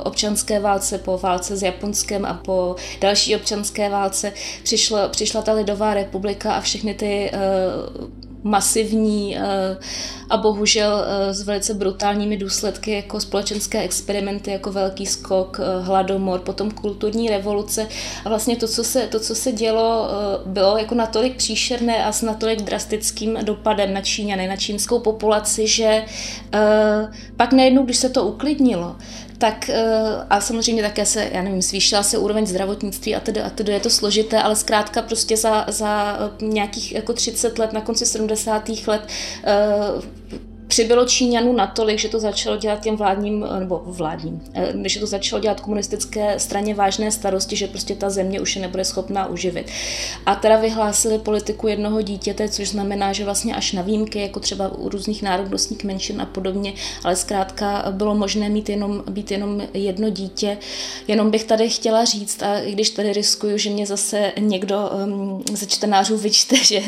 občanské 0.04 0.60
válce, 0.60 0.98
po 0.98 1.18
válce 1.18 1.58
s 1.58 1.64
Japonskem 1.64 2.26
a 2.26 2.34
po 2.34 2.76
další 3.02 3.36
občanské 3.36 3.90
válce 3.90 4.34
přišlo, 4.64 5.10
přišla 5.10 5.42
ta 5.42 5.54
Lidová 5.54 5.94
republika 5.94 6.54
a 6.54 6.62
všechny 6.62 6.94
ty 6.94 7.32
masivní 8.44 9.38
eh, 9.38 9.78
a 10.30 10.38
bohužel 10.38 11.06
eh, 11.06 11.34
s 11.34 11.42
velice 11.42 11.74
brutálními 11.74 12.38
důsledky 12.38 12.92
jako 12.92 13.20
společenské 13.20 13.82
experimenty, 13.82 14.52
jako 14.52 14.72
velký 14.72 15.06
skok, 15.06 15.60
eh, 15.60 15.82
hladomor, 15.82 16.40
potom 16.40 16.72
kulturní 16.72 17.30
revoluce. 17.30 17.88
A 18.26 18.30
vlastně 18.30 18.56
to, 18.56 18.68
co 18.68 18.84
se, 18.84 19.08
to, 19.08 19.20
co 19.20 19.36
se 19.36 19.52
dělo, 19.52 20.10
bylo 20.46 20.78
jako 20.78 20.96
natolik 20.96 21.36
příšerné 21.36 22.06
a 22.06 22.12
s 22.12 22.22
natolik 22.22 22.62
drastickým 22.62 23.38
dopadem 23.44 23.94
na 23.94 24.02
Číňany, 24.02 24.48
na 24.48 24.56
čínskou 24.58 25.00
populaci, 25.00 25.68
že 25.68 26.06
pak 27.38 27.54
najednou, 27.54 27.84
když 27.84 27.98
se 27.98 28.10
to 28.10 28.24
uklidnilo, 28.24 28.96
tak 29.38 29.70
a 30.30 30.42
samozřejmě 30.42 30.84
také 30.84 31.06
se, 31.06 31.30
já 31.34 31.42
nevím, 31.42 31.62
zvýšila 31.62 32.04
se 32.04 32.18
úroveň 32.18 32.46
zdravotnictví 32.48 33.16
a 33.16 33.20
tedy, 33.20 33.42
a 33.42 33.50
tedy 33.50 33.72
je 33.72 33.80
to 33.80 33.90
složité, 33.90 34.42
ale 34.42 34.56
zkrátka 34.56 35.02
prostě 35.02 35.38
za, 35.38 35.66
za 35.68 36.18
nějakých 36.42 36.92
jako 36.92 37.14
30 37.14 37.60
let, 37.60 37.74
na 37.74 37.82
konci 37.82 38.06
70. 38.06 38.70
let 38.88 39.08
přibylo 40.74 41.06
Číňanů 41.06 41.54
natolik, 41.54 42.00
že 42.00 42.10
to 42.10 42.20
začalo 42.20 42.58
dělat 42.58 42.80
těm 42.80 42.96
vládním, 42.96 43.46
nebo 43.60 43.82
vládním, 43.86 44.42
eh, 44.54 44.74
že 44.86 45.00
to 45.00 45.06
začalo 45.08 45.42
dělat 45.42 45.62
komunistické 45.62 46.40
straně 46.40 46.76
vážné 46.76 47.12
starosti, 47.12 47.56
že 47.56 47.68
prostě 47.68 47.96
ta 47.96 48.10
země 48.10 48.42
už 48.42 48.56
je 48.56 48.62
nebude 48.62 48.86
schopná 48.86 49.28
uživit. 49.28 49.72
A 50.26 50.36
teda 50.36 50.58
vyhlásili 50.58 51.20
politiku 51.20 51.68
jednoho 51.68 52.02
dítěte, 52.02 52.50
což 52.50 52.70
znamená, 52.70 53.14
že 53.14 53.26
vlastně 53.26 53.56
až 53.56 53.72
na 53.72 53.82
výjimky, 53.82 54.20
jako 54.20 54.40
třeba 54.40 54.68
u 54.68 54.90
různých 54.90 55.24
národnostních 55.24 55.84
menšin 55.84 56.22
a 56.22 56.26
podobně, 56.26 56.74
ale 57.04 57.16
zkrátka 57.16 57.86
bylo 57.92 58.16
možné 58.16 58.50
mít 58.50 58.70
jenom, 58.70 59.04
být 59.10 59.32
jenom 59.32 59.62
jedno 59.74 60.10
dítě. 60.10 60.58
Jenom 61.08 61.32
bych 61.32 61.44
tady 61.44 61.70
chtěla 61.70 62.06
říct, 62.06 62.44
a 62.44 62.60
i 62.60 62.72
když 62.72 62.90
tady 62.90 63.14
riskuju, 63.14 63.58
že 63.58 63.70
mě 63.70 63.86
zase 63.86 64.32
někdo 64.40 64.90
um, 65.06 65.44
ze 65.54 65.66
čtenářů 65.66 66.18
vyčte, 66.18 66.56
že 66.64 66.82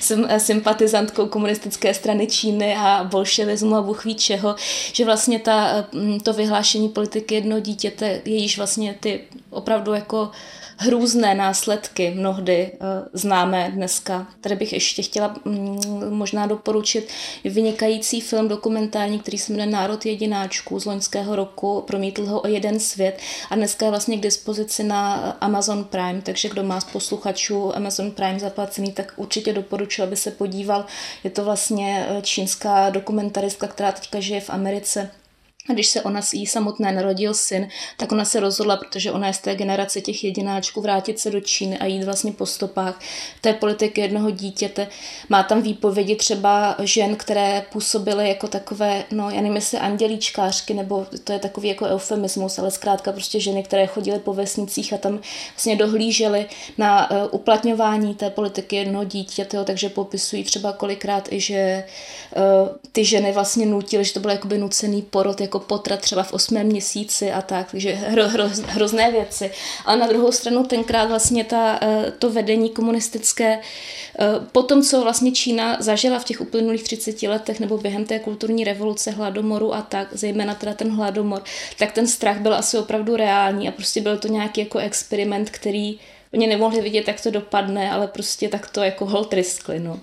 jsem 0.00 0.28
sympatizantkou 0.38 1.26
komunistické 1.26 1.94
strany 1.94 2.26
Číny 2.26 2.76
a 2.78 3.04
bolševismu 3.16 3.76
a 3.76 3.82
Bůh 3.82 4.04
ví 4.04 4.14
čeho, 4.14 4.56
že 4.92 5.04
vlastně 5.04 5.38
ta, 5.38 5.86
mm, 5.92 6.20
to 6.20 6.32
vyhlášení 6.32 6.88
politiky 6.88 7.34
jednoho 7.34 7.60
dítěte 7.60 8.20
je 8.24 8.36
již 8.36 8.56
vlastně 8.56 8.96
ty 9.00 9.20
opravdu 9.50 9.94
jako 9.94 10.30
hrůzné 10.76 11.34
následky 11.34 12.10
mnohdy 12.10 12.72
uh, 12.72 12.86
známé 13.12 13.70
dneska. 13.74 14.26
Tady 14.40 14.56
bych 14.56 14.72
ještě 14.72 15.02
chtěla 15.02 15.34
um, 15.44 15.80
možná 16.08 16.46
doporučit 16.46 17.08
vynikající 17.44 18.20
film 18.20 18.48
dokumentární, 18.48 19.18
který 19.18 19.38
se 19.38 19.52
jmenuje 19.52 19.66
Národ 19.66 20.06
jedináčků 20.06 20.80
z 20.80 20.84
loňského 20.84 21.36
roku, 21.36 21.84
promítl 21.86 22.26
ho 22.26 22.40
o 22.40 22.46
jeden 22.46 22.80
svět 22.80 23.18
a 23.50 23.54
dneska 23.54 23.84
je 23.84 23.90
vlastně 23.90 24.16
k 24.16 24.22
dispozici 24.22 24.84
na 24.84 25.14
Amazon 25.40 25.84
Prime, 25.84 26.22
takže 26.22 26.48
kdo 26.48 26.62
má 26.62 26.80
z 26.80 26.84
posluchačů 26.84 27.76
Amazon 27.76 28.10
Prime 28.10 28.40
zaplacený, 28.40 28.92
tak 28.92 29.12
určitě 29.16 29.52
doporučuji, 29.52 30.02
aby 30.02 30.16
se 30.16 30.30
podíval. 30.30 30.84
Je 31.24 31.30
to 31.30 31.44
vlastně 31.44 32.06
eh, 32.08 32.22
čínská 32.22 32.90
dokumentaristka, 32.90 33.66
která 33.66 33.92
teďka 33.92 34.20
žije 34.20 34.40
v 34.40 34.50
Americe 34.50 35.10
a 35.70 35.72
když 35.72 35.86
se 35.86 36.02
ona 36.02 36.20
jí 36.32 36.46
samotné 36.46 36.92
narodil 36.92 37.34
syn, 37.34 37.68
tak 37.96 38.12
ona 38.12 38.24
se 38.24 38.40
rozhodla, 38.40 38.76
protože 38.76 39.12
ona 39.12 39.26
je 39.26 39.32
z 39.32 39.38
té 39.38 39.54
generace 39.54 40.00
těch 40.00 40.24
jedináčků, 40.24 40.80
vrátit 40.80 41.18
se 41.18 41.30
do 41.30 41.40
Číny 41.40 41.78
a 41.78 41.86
jít 41.86 42.04
vlastně 42.04 42.32
po 42.32 42.46
stopách 42.46 43.00
té 43.40 43.52
politiky 43.52 44.00
jednoho 44.00 44.30
dítěte. 44.30 44.88
Má 45.28 45.42
tam 45.42 45.62
výpovědi 45.62 46.16
třeba 46.16 46.76
žen, 46.82 47.16
které 47.16 47.64
působily 47.72 48.28
jako 48.28 48.48
takové, 48.48 49.04
no 49.10 49.30
já 49.30 49.36
nevím, 49.36 49.56
jestli 49.56 49.78
andělíčkářky, 49.78 50.74
nebo 50.74 51.06
to 51.24 51.32
je 51.32 51.38
takový 51.38 51.68
jako 51.68 51.84
eufemismus, 51.84 52.58
ale 52.58 52.70
zkrátka 52.70 53.12
prostě 53.12 53.40
ženy, 53.40 53.62
které 53.62 53.86
chodily 53.86 54.18
po 54.18 54.34
vesnicích 54.34 54.92
a 54.92 54.98
tam 54.98 55.20
vlastně 55.52 55.76
dohlížely 55.76 56.46
na 56.78 57.10
uh, 57.10 57.16
uplatňování 57.30 58.14
té 58.14 58.30
politiky 58.30 58.76
jednoho 58.76 59.04
dítěte, 59.04 59.64
takže 59.64 59.88
popisují 59.88 60.44
třeba 60.44 60.72
kolikrát 60.72 61.32
i, 61.32 61.40
že 61.40 61.84
uh, 62.36 62.68
ty 62.92 63.04
ženy 63.04 63.32
vlastně 63.32 63.66
nutily, 63.66 64.04
že 64.04 64.14
to 64.14 64.20
byl 64.20 64.30
jakoby 64.30 64.58
nucený 64.58 65.02
porod, 65.02 65.40
jako 65.40 65.55
jako 65.56 65.66
potrat 65.66 66.00
třeba 66.00 66.22
v 66.22 66.32
osmém 66.32 66.66
měsíci 66.66 67.32
a 67.32 67.42
tak, 67.42 67.70
takže 67.70 67.92
hro, 67.92 68.28
hro, 68.28 68.44
hrozné 68.66 69.10
věci. 69.10 69.50
Ale 69.84 69.96
na 69.96 70.06
druhou 70.06 70.32
stranu 70.32 70.64
tenkrát 70.64 71.04
vlastně 71.08 71.44
ta, 71.44 71.78
eh, 71.82 72.12
to 72.18 72.30
vedení 72.30 72.70
komunistické, 72.70 73.58
eh, 73.58 74.24
po 74.52 74.62
tom, 74.62 74.82
co 74.82 75.02
vlastně 75.02 75.32
Čína 75.32 75.76
zažila 75.80 76.18
v 76.18 76.24
těch 76.24 76.40
uplynulých 76.40 76.82
30 76.82 77.28
letech 77.28 77.60
nebo 77.60 77.78
během 77.78 78.04
té 78.04 78.18
kulturní 78.18 78.64
revoluce, 78.64 79.10
hladomoru 79.10 79.74
a 79.74 79.82
tak, 79.82 80.08
zejména 80.12 80.54
teda 80.54 80.74
ten 80.74 80.90
hladomor, 80.90 81.42
tak 81.78 81.92
ten 81.92 82.06
strach 82.06 82.38
byl 82.38 82.54
asi 82.54 82.78
opravdu 82.78 83.16
reální 83.16 83.68
a 83.68 83.72
prostě 83.72 84.00
byl 84.00 84.18
to 84.18 84.28
nějaký 84.28 84.60
jako 84.60 84.78
experiment, 84.78 85.50
který 85.50 85.98
Oni 86.36 86.46
nemohli 86.46 86.80
vidět, 86.80 87.08
jak 87.08 87.20
to 87.20 87.30
dopadne, 87.30 87.90
ale 87.90 88.08
prostě 88.08 88.48
tak 88.48 88.70
to 88.70 88.82
jako 88.82 89.06
hold 89.06 89.32
riskli. 89.32 89.80
No. 89.80 90.00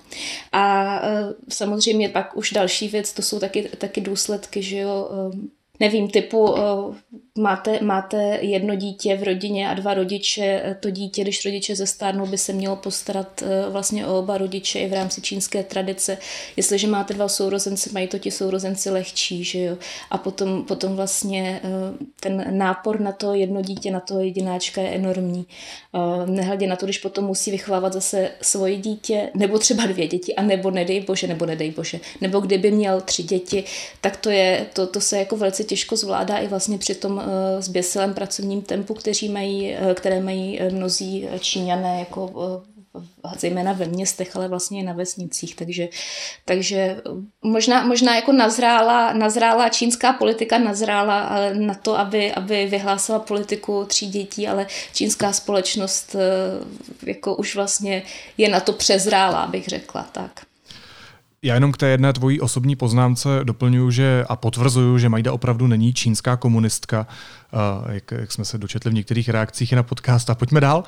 A 0.51 0.95
e, 1.07 1.33
samozřejmě 1.49 2.09
pak 2.09 2.37
už 2.37 2.51
další 2.51 2.87
věc, 2.87 3.13
to 3.13 3.21
jsou 3.21 3.39
taky, 3.39 3.69
taky 3.77 4.01
důsledky, 4.01 4.61
že 4.61 4.77
jo, 4.77 5.09
e, 5.33 5.37
nevím, 5.79 6.09
typu 6.09 6.55
máte, 7.37 7.79
máte 7.81 8.37
jedno 8.41 8.75
dítě 8.75 9.17
v 9.17 9.23
rodině 9.23 9.69
a 9.69 9.73
dva 9.73 9.93
rodiče, 9.93 10.77
to 10.79 10.89
dítě, 10.89 11.21
když 11.21 11.45
rodiče 11.45 11.75
zestárnou, 11.75 12.25
by 12.25 12.37
se 12.37 12.53
mělo 12.53 12.75
postarat 12.75 13.43
vlastně 13.69 14.07
o 14.07 14.19
oba 14.19 14.37
rodiče 14.37 14.79
i 14.79 14.87
v 14.87 14.93
rámci 14.93 15.21
čínské 15.21 15.63
tradice. 15.63 16.17
Jestliže 16.57 16.87
máte 16.87 17.13
dva 17.13 17.27
sourozence, 17.27 17.89
mají 17.93 18.07
to 18.07 18.19
ti 18.19 18.31
sourozenci 18.31 18.89
lehčí, 18.89 19.43
že 19.43 19.59
jo. 19.59 19.77
A 20.11 20.17
potom, 20.17 20.63
potom 20.63 20.95
vlastně 20.95 21.61
ten 22.19 22.57
nápor 22.57 22.99
na 22.99 23.11
to 23.11 23.33
jedno 23.33 23.61
dítě, 23.61 23.91
na 23.91 23.99
toho 23.99 24.19
jedináčka 24.19 24.81
je 24.81 24.89
enormní. 24.89 25.45
Nehledě 26.25 26.67
na 26.67 26.75
to, 26.75 26.85
když 26.85 26.97
potom 26.97 27.25
musí 27.25 27.51
vychovávat 27.51 27.93
zase 27.93 28.31
svoje 28.41 28.75
dítě, 28.75 29.29
nebo 29.33 29.59
třeba 29.59 29.85
dvě 29.85 30.07
děti, 30.07 30.35
a 30.35 30.41
nebo 30.41 30.71
nedej 30.71 30.99
bože, 30.99 31.27
nebo 31.27 31.45
nedej 31.45 31.71
bože, 31.71 31.99
nebo 32.21 32.39
kdyby 32.39 32.71
měl 32.71 33.01
tři 33.01 33.23
děti, 33.23 33.63
tak 34.01 34.17
to 34.17 34.29
je, 34.29 34.65
to, 34.73 34.87
to 34.87 35.01
se 35.01 35.17
jako 35.17 35.37
velice 35.37 35.62
těžko 35.63 35.95
zvládá 35.95 36.37
i 36.37 36.47
vlastně 36.47 36.77
při 36.77 36.95
tom 36.95 37.13
uh, 37.13 37.23
zběsilém 37.59 38.13
pracovním 38.13 38.61
tempu, 38.61 38.93
kteří 38.93 39.29
mají, 39.29 39.75
uh, 39.75 39.93
které 39.93 40.21
mají 40.21 40.59
uh, 40.59 40.73
mnozí 40.73 41.27
Číňané 41.39 41.99
jako 41.99 42.31
zejména 43.37 43.73
ve 43.73 43.85
městech, 43.85 44.35
ale 44.35 44.47
vlastně 44.47 44.79
i 44.79 44.83
na 44.83 44.93
vesnicích. 44.93 45.55
Takže, 45.55 45.87
takže 46.45 47.01
možná, 47.41 47.85
možná 47.85 48.15
jako 48.15 48.31
nazrála, 48.31 49.13
nazrála 49.13 49.69
čínská 49.69 50.13
politika, 50.13 50.57
nazrála 50.57 51.29
na 51.53 51.73
to, 51.73 51.99
aby, 51.99 52.33
aby 52.33 52.65
vyhlásila 52.65 53.19
politiku 53.19 53.85
tří 53.85 54.07
dětí, 54.07 54.47
ale 54.47 54.67
čínská 54.93 55.33
společnost 55.33 56.15
jako 57.05 57.35
už 57.35 57.55
vlastně 57.55 58.03
je 58.37 58.49
na 58.49 58.59
to 58.59 58.73
přezrála, 58.73 59.47
bych 59.47 59.67
řekla. 59.67 60.09
Tak. 60.11 60.52
Já 61.45 61.53
jenom 61.53 61.71
k 61.71 61.77
té 61.77 61.87
jedné 61.87 62.13
tvojí 62.13 62.41
osobní 62.41 62.75
poznámce 62.75 63.29
doplňuji, 63.43 63.91
že 63.91 64.25
a 64.29 64.35
potvrzuju, 64.35 64.97
že 64.97 65.09
Majda 65.09 65.33
opravdu 65.33 65.67
není 65.67 65.93
čínská 65.93 66.37
komunistka, 66.37 67.07
jak, 67.89 68.11
jak 68.11 68.31
jsme 68.31 68.45
se 68.45 68.57
dočetli 68.57 68.91
v 68.91 68.93
některých 68.93 69.29
reakcích 69.29 69.73
na 69.73 69.83
podcast. 69.83 70.29
A 70.29 70.35
pojďme 70.35 70.61
dál. 70.61 70.83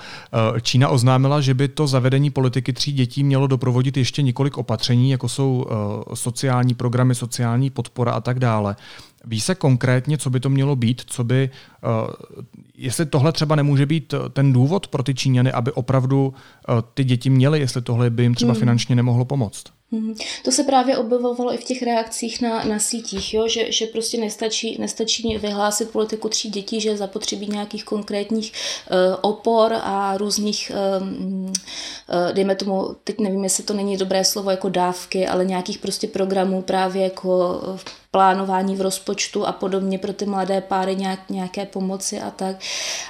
Čína 0.61 0.89
oznámila, 0.89 1.41
že 1.41 1.53
by 1.53 1.67
to 1.67 1.87
zavedení 1.87 2.29
politiky 2.29 2.73
tří 2.73 2.91
dětí 2.91 3.23
mělo 3.23 3.47
doprovodit 3.47 3.97
ještě 3.97 4.21
několik 4.21 4.57
opatření, 4.57 5.11
jako 5.11 5.29
jsou 5.29 5.65
sociální 6.13 6.73
programy, 6.73 7.15
sociální 7.15 7.69
podpora 7.69 8.11
a 8.11 8.21
tak 8.21 8.39
dále. 8.39 8.75
Ví 9.25 9.39
se 9.39 9.55
konkrétně, 9.55 10.17
co 10.17 10.29
by 10.29 10.39
to 10.39 10.49
mělo 10.49 10.75
být, 10.75 11.01
co 11.05 11.23
by, 11.23 11.49
jestli 12.77 13.05
tohle 13.05 13.31
třeba 13.31 13.55
nemůže 13.55 13.85
být 13.85 14.13
ten 14.33 14.53
důvod 14.53 14.87
pro 14.87 15.03
ty 15.03 15.13
Číňany, 15.13 15.51
aby 15.51 15.71
opravdu 15.71 16.33
ty 16.93 17.03
děti 17.03 17.29
měly, 17.29 17.59
jestli 17.59 17.81
tohle 17.81 18.09
by 18.09 18.23
jim 18.23 18.35
třeba 18.35 18.53
hmm. 18.53 18.59
finančně 18.59 18.95
nemohlo 18.95 19.25
pomoct? 19.25 19.74
Mhm. 19.95 20.15
To 20.43 20.51
se 20.51 20.63
právě 20.63 20.97
objevovalo 20.97 21.53
i 21.53 21.57
v 21.57 21.63
těch 21.63 21.81
reakcích 21.81 22.41
na, 22.41 22.63
na 22.63 22.79
sítích, 22.79 23.33
jo? 23.33 23.47
Že, 23.47 23.71
že 23.71 23.85
prostě 23.85 24.17
nestačí, 24.17 24.77
nestačí 24.79 25.37
vyhlásit 25.37 25.89
politiku 25.89 26.29
tří 26.29 26.49
dětí, 26.49 26.81
že 26.81 26.97
zapotřebí 26.97 27.47
nějakých 27.47 27.83
konkrétních 27.83 28.51
uh, 28.51 28.97
opor 29.21 29.73
a 29.81 30.17
různých, 30.17 30.71
um, 31.01 31.45
uh, 31.45 32.33
dejme 32.33 32.55
tomu, 32.55 32.95
teď 33.03 33.19
nevím, 33.19 33.43
jestli 33.43 33.63
to 33.63 33.73
není 33.73 33.97
dobré 33.97 34.23
slovo 34.25 34.51
jako 34.51 34.69
dávky, 34.69 35.27
ale 35.27 35.45
nějakých 35.45 35.77
prostě 35.77 36.07
programů 36.07 36.61
právě 36.61 37.03
jako 37.03 37.61
plánování 38.11 38.75
v 38.75 38.81
rozpočtu 38.81 39.45
a 39.45 39.51
podobně 39.51 39.99
pro 39.99 40.13
ty 40.13 40.25
mladé 40.25 40.61
páry 40.61 40.95
nějak, 40.95 41.29
nějaké 41.29 41.65
pomoci 41.65 42.21
a 42.21 42.31
tak. 42.31 42.55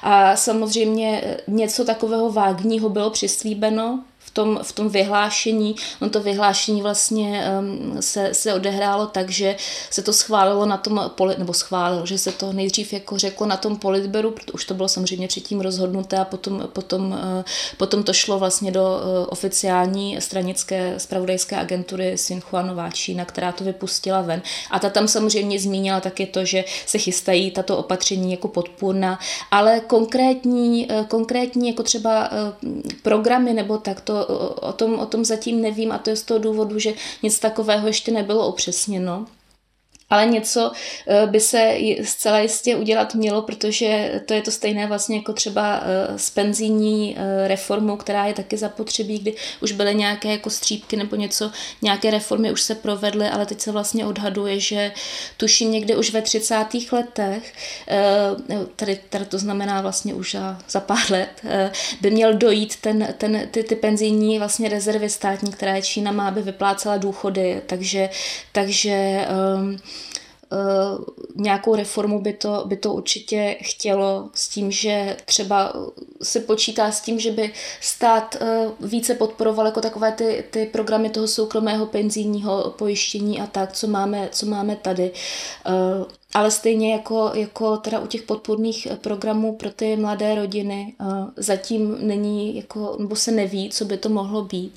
A 0.04 0.36
samozřejmě 0.36 1.38
něco 1.48 1.86
takového 1.86 2.32
vágního 2.32 2.90
bylo 2.90 3.10
přislíbeno 3.10 4.04
tom, 4.36 4.60
v 4.64 4.72
tom 4.72 4.90
vyhlášení, 4.90 5.76
on 6.02 6.10
to 6.10 6.20
vyhlášení 6.20 6.82
vlastně 6.82 7.44
um, 7.60 8.02
se, 8.02 8.34
se 8.34 8.54
odehrálo 8.54 9.08
tak, 9.08 9.30
že 9.30 9.56
se 9.90 10.02
to 10.02 10.14
schválilo 10.14 10.66
na 10.66 10.78
tom, 10.78 11.12
nebo 11.38 11.54
schválilo, 11.54 12.06
že 12.06 12.18
se 12.18 12.32
to 12.32 12.54
nejdřív 12.54 12.94
jako 12.94 13.18
řeklo 13.18 13.48
na 13.48 13.58
tom 13.58 13.78
politberu, 13.78 14.36
už 14.54 14.66
to 14.66 14.74
bylo 14.74 14.88
samozřejmě 14.88 15.28
předtím 15.28 15.62
rozhodnuté 15.62 16.18
a 16.18 16.26
potom, 16.26 16.68
potom, 16.74 17.12
uh, 17.12 17.44
potom 17.78 18.04
to 18.04 18.14
šlo 18.14 18.40
vlastně 18.40 18.72
do 18.72 18.84
uh, 18.84 19.28
oficiální 19.30 20.22
stranické 20.22 21.00
spravodajské 21.00 21.58
agentury 21.58 22.18
Sinchuanová 22.18 22.92
Čína, 22.92 23.26
která 23.26 23.52
to 23.52 23.64
vypustila 23.64 24.22
ven. 24.22 24.42
A 24.72 24.80
ta 24.80 24.90
tam 24.90 25.08
samozřejmě 25.08 25.60
zmínila 25.60 26.00
taky 26.00 26.26
to, 26.26 26.46
že 26.46 26.64
se 26.86 26.98
chystají 26.98 27.52
tato 27.52 27.78
opatření 27.78 28.32
jako 28.32 28.48
podpůrná, 28.48 29.20
ale 29.52 29.80
konkrétní, 29.80 30.88
uh, 30.88 31.06
konkrétní 31.06 31.68
jako 31.68 31.84
třeba 31.84 32.30
programy 33.04 33.54
nebo 33.54 33.78
tak, 33.78 34.02
to 34.02 34.25
o 34.62 34.74
tom, 34.74 35.00
o 35.00 35.06
tom 35.06 35.26
zatím 35.26 35.62
nevím 35.62 35.92
a 35.92 35.98
to 35.98 36.10
je 36.10 36.16
z 36.16 36.24
toho 36.24 36.40
důvodu, 36.40 36.80
že 36.80 36.94
nic 37.24 37.40
takového 37.40 37.88
ještě 37.88 38.12
nebylo 38.12 38.50
upřesněno. 38.50 39.26
Ale 40.16 40.26
něco 40.26 40.72
eh, 41.08 41.28
by 41.28 41.40
se 41.40 41.78
zcela 42.04 42.40
jistě 42.40 42.76
udělat 42.76 43.16
mělo, 43.16 43.42
protože 43.42 44.22
to 44.26 44.34
je 44.34 44.42
to 44.42 44.52
stejné 44.52 44.88
vlastně 44.88 45.16
jako 45.16 45.34
třeba 45.34 45.82
eh, 45.84 46.20
s 46.20 46.30
penzijní 46.30 47.18
eh, 47.18 47.48
reformou, 47.48 47.98
která 47.98 48.26
je 48.26 48.34
taky 48.34 48.58
zapotřebí, 48.58 49.20
kdy 49.20 49.36
už 49.62 49.72
byly 49.72 49.96
nějaké 49.96 50.32
jako 50.32 50.50
střípky 50.50 50.96
nebo 50.96 51.16
něco, 51.16 51.52
nějaké 51.82 52.12
reformy 52.12 52.52
už 52.52 52.62
se 52.62 52.76
provedly, 52.76 53.28
ale 53.28 53.46
teď 53.46 53.62
se 53.62 53.72
vlastně 53.72 54.06
odhaduje, 54.06 54.60
že 54.60 54.92
tuším 55.38 55.72
někde 55.72 55.96
už 55.96 56.12
ve 56.12 56.22
30. 56.22 56.66
letech, 56.92 57.54
tady, 58.76 59.00
tady 59.10 59.26
to 59.26 59.38
znamená 59.38 59.82
vlastně 59.82 60.14
už 60.14 60.32
za, 60.32 60.58
za 60.70 60.80
pár 60.80 61.12
let, 61.12 61.42
by 62.02 62.12
měl 62.12 62.34
dojít 62.34 62.76
ten, 62.76 63.08
ten, 63.18 63.48
ty, 63.52 63.64
ty 63.64 63.76
penzijní 63.76 64.40
vlastně 64.40 64.70
rezervy 64.70 65.10
státní, 65.10 65.52
které 65.52 65.82
Čína 65.82 66.12
má, 66.12 66.28
aby 66.28 66.42
vyplácela 66.42 66.98
důchody, 66.98 67.62
takže, 67.66 68.10
takže 68.52 69.28
um, 69.56 69.78
nějakou 71.36 71.76
reformu 71.76 72.22
by 72.22 72.34
to, 72.34 72.64
by 72.66 72.78
to 72.78 72.94
určitě 72.94 73.58
chtělo 73.62 74.30
s 74.34 74.50
tím, 74.50 74.72
že 74.72 75.18
třeba 75.26 75.74
se 76.24 76.40
počítá 76.40 76.92
s 76.92 77.02
tím, 77.02 77.20
že 77.20 77.32
by 77.32 77.54
stát 77.82 78.38
uh, 78.42 78.88
více 78.90 79.16
podporoval 79.16 79.66
jako 79.66 79.82
takové 79.82 80.12
ty, 80.12 80.44
ty 80.50 80.66
programy 80.66 81.10
toho 81.10 81.28
soukromého 81.28 81.86
penzijního 81.86 82.74
pojištění 82.78 83.42
a 83.42 83.48
tak, 83.48 83.72
co 83.72 83.88
máme, 83.88 84.30
co 84.32 84.46
máme 84.46 84.76
tady. 84.76 85.12
Ale 86.36 86.52
stejně 86.52 86.92
jako, 86.94 87.32
jako 87.34 87.78
teda 87.78 88.00
u 88.00 88.08
těch 88.08 88.24
podpůrných 88.24 88.88
eh, 88.92 88.96
programů 88.96 89.56
pro 89.56 89.70
ty 89.70 89.96
mladé 89.96 90.36
rodiny 90.36 90.94
eh, 91.02 91.06
zatím 91.38 91.98
není, 92.00 92.56
jako, 92.56 92.96
nebo 93.00 93.16
se 93.16 93.32
neví, 93.32 93.70
co 93.70 93.86
by 93.86 93.98
to 93.98 94.10
mohlo 94.10 94.44
být. 94.44 94.74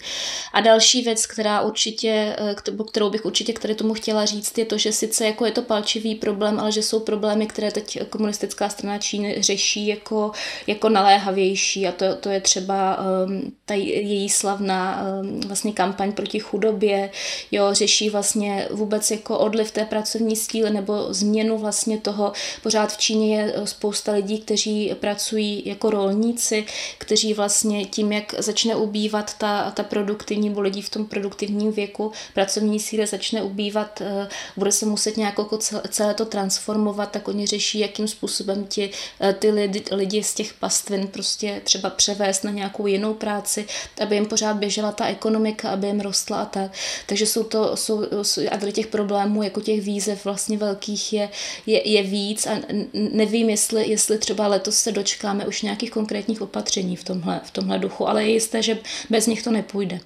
A 0.52 0.60
další 0.60 1.02
věc, 1.02 1.26
která 1.26 1.60
určitě, 1.60 2.36
eh, 2.38 2.54
kterou 2.90 3.10
bych 3.10 3.24
určitě 3.24 3.52
k 3.52 3.74
tomu 3.74 3.94
chtěla 3.94 4.24
říct, 4.24 4.58
je 4.58 4.64
to, 4.64 4.78
že 4.78 4.92
sice 4.92 5.26
jako 5.26 5.46
je 5.46 5.52
to 5.52 5.62
palčivý 5.62 6.14
problém, 6.14 6.60
ale 6.60 6.72
že 6.72 6.82
jsou 6.82 7.00
problémy, 7.00 7.46
které 7.46 7.70
teď 7.70 7.98
komunistická 8.10 8.68
strana 8.68 8.98
Číny 8.98 9.42
řeší 9.42 9.86
jako, 9.86 10.30
jako 10.66 10.88
naléhavější 10.88 11.86
a 11.86 11.92
to, 11.92 12.14
to 12.14 12.28
je 12.28 12.40
třeba 12.40 12.98
um, 13.26 13.52
ta 13.64 13.74
její 13.74 14.28
slavná 14.28 15.02
um, 15.22 15.40
vlastně 15.40 15.72
kampaň 15.72 16.12
proti 16.12 16.38
chudobě, 16.38 17.10
jo, 17.52 17.68
řeší 17.72 18.10
vlastně 18.10 18.68
vůbec 18.70 19.10
jako 19.10 19.38
odliv 19.38 19.70
té 19.70 19.84
pracovní 19.84 20.36
síly 20.36 20.70
nebo 20.70 21.06
změnu 21.10 21.47
změnu 21.48 21.58
vlastně 21.58 21.98
toho. 21.98 22.32
Pořád 22.62 22.92
v 22.92 22.98
Číně 22.98 23.36
je 23.36 23.52
eh, 23.54 23.66
spousta 23.66 24.12
lidí, 24.12 24.38
kteří 24.38 24.94
pracují 25.00 25.62
jako 25.66 25.90
rolníci, 25.90 26.66
kteří 26.98 27.34
vlastně 27.34 27.84
tím, 27.84 28.12
jak 28.12 28.34
začne 28.38 28.76
ubývat 28.76 29.34
ta, 29.38 29.70
ta 29.70 29.82
produktivní, 29.82 30.48
nebo 30.48 30.60
lidí 30.60 30.82
v 30.82 30.90
tom 30.90 31.06
produktivním 31.06 31.72
věku, 31.72 32.12
pracovní 32.34 32.80
síly 32.80 33.06
začne 33.06 33.42
ubývat, 33.42 34.00
eh, 34.00 34.28
bude 34.56 34.72
se 34.72 34.86
muset 34.86 35.16
nějak 35.16 35.38
jako 35.38 35.58
celé 35.88 36.14
to 36.14 36.24
transformovat, 36.24 37.10
tak 37.10 37.28
oni 37.28 37.46
řeší, 37.46 37.78
jakým 37.78 38.08
způsobem 38.08 38.66
ti, 38.66 38.90
eh, 39.20 39.32
ty 39.32 39.50
lidi, 39.50 39.84
lidi 39.90 40.22
z 40.22 40.34
těch 40.34 40.54
pastvin 40.54 41.08
prostě 41.08 41.60
třeba 41.64 41.90
převést 41.90 42.44
na 42.44 42.50
nějakou 42.50 42.86
jinou 42.86 43.14
práci, 43.14 43.66
aby 44.00 44.14
jim 44.14 44.26
pořád 44.26 44.56
běžela 44.56 44.92
ta 44.92 45.06
ekonomika, 45.06 45.70
aby 45.70 45.86
jim 45.86 46.00
rostla 46.00 46.42
a 46.42 46.44
tak. 46.44 46.70
Takže 47.06 47.26
jsou 47.26 47.42
to, 47.42 47.76
jsou, 47.76 48.04
a 48.50 48.56
tady 48.56 48.72
těch 48.72 48.86
problémů, 48.86 49.42
jako 49.42 49.60
těch 49.60 49.80
výzev 49.80 50.24
vlastně 50.24 50.58
velkých 50.58 51.12
je, 51.12 51.28
je, 51.66 51.88
je 51.88 52.02
víc 52.02 52.46
a 52.46 52.58
nevím, 52.92 53.50
jestli, 53.50 53.88
jestli 53.88 54.18
třeba 54.18 54.46
letos 54.46 54.78
se 54.78 54.92
dočkáme 54.92 55.46
už 55.46 55.62
nějakých 55.62 55.90
konkrétních 55.90 56.42
opatření 56.42 56.96
v 56.96 57.04
tomhle, 57.04 57.40
v 57.44 57.50
tomhle 57.50 57.78
duchu, 57.78 58.08
ale 58.08 58.24
je 58.24 58.30
jisté, 58.30 58.62
že 58.62 58.78
bez 59.10 59.26
nich 59.26 59.42
to 59.42 59.50
nepůjde. 59.50 60.00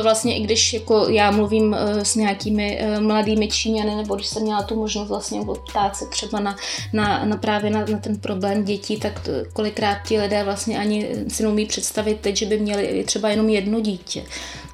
To 0.00 0.04
vlastně, 0.04 0.36
i 0.36 0.40
když 0.40 0.72
jako 0.72 1.08
já 1.08 1.30
mluvím 1.30 1.64
uh, 1.72 1.98
s 2.02 2.14
nějakými 2.14 2.80
uh, 2.82 3.00
mladými 3.00 3.48
Číňany, 3.48 3.94
nebo 3.94 4.14
když 4.14 4.26
jsem 4.26 4.42
měla 4.42 4.62
tu 4.62 4.76
možnost 4.76 5.08
vlastně 5.08 5.40
ptát 5.70 5.96
se 5.96 6.06
třeba 6.06 6.40
na, 6.40 6.56
na, 6.92 7.24
na 7.24 7.36
právě 7.36 7.70
na, 7.70 7.84
na 7.84 7.98
ten 7.98 8.16
problém 8.16 8.64
dětí, 8.64 8.96
tak 8.96 9.20
to, 9.20 9.30
kolikrát 9.52 9.98
ti 10.08 10.20
lidé 10.20 10.44
vlastně 10.44 10.78
ani 10.78 11.08
si 11.28 11.42
neumí 11.42 11.66
představit 11.66 12.20
teď, 12.20 12.36
že 12.36 12.46
by 12.46 12.58
měli 12.58 13.04
třeba 13.04 13.28
jenom 13.28 13.48
jedno 13.48 13.80
dítě 13.80 14.24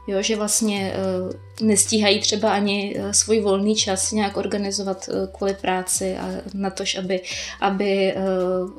jo, 0.06 0.22
že 0.22 0.36
vlastně 0.36 0.94
uh, 0.96 1.66
nestíhají 1.68 2.20
třeba 2.20 2.52
ani 2.52 2.96
uh, 2.98 3.10
svůj 3.10 3.40
volný 3.40 3.76
čas 3.76 4.12
nějak 4.12 4.36
organizovat 4.36 5.08
uh, 5.08 5.26
kvůli 5.36 5.54
práci 5.54 6.16
a 6.16 6.28
na 6.54 6.70
to, 6.70 6.84
aby, 6.98 7.20
aby 7.60 8.14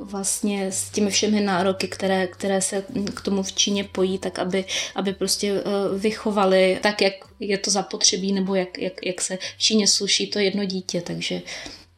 vlastně 0.01 0.71
s 0.71 0.89
těmi 0.89 1.09
všemi 1.09 1.41
nároky, 1.41 1.87
které, 1.87 2.27
které 2.27 2.61
se 2.61 2.83
k 3.13 3.21
tomu 3.21 3.43
v 3.43 3.51
Číně 3.51 3.83
pojí, 3.83 4.17
tak 4.17 4.39
aby, 4.39 4.65
aby 4.95 5.13
prostě 5.13 5.63
vychovali 5.97 6.79
tak, 6.81 7.01
jak 7.01 7.13
je 7.39 7.57
to 7.57 7.71
zapotřebí, 7.71 8.33
nebo 8.33 8.55
jak, 8.55 8.77
jak, 8.77 8.93
jak 9.05 9.21
se 9.21 9.37
v 9.57 9.61
Číně 9.61 9.87
sluší 9.87 10.27
to 10.27 10.39
jedno 10.39 10.65
dítě, 10.65 11.01
takže 11.01 11.41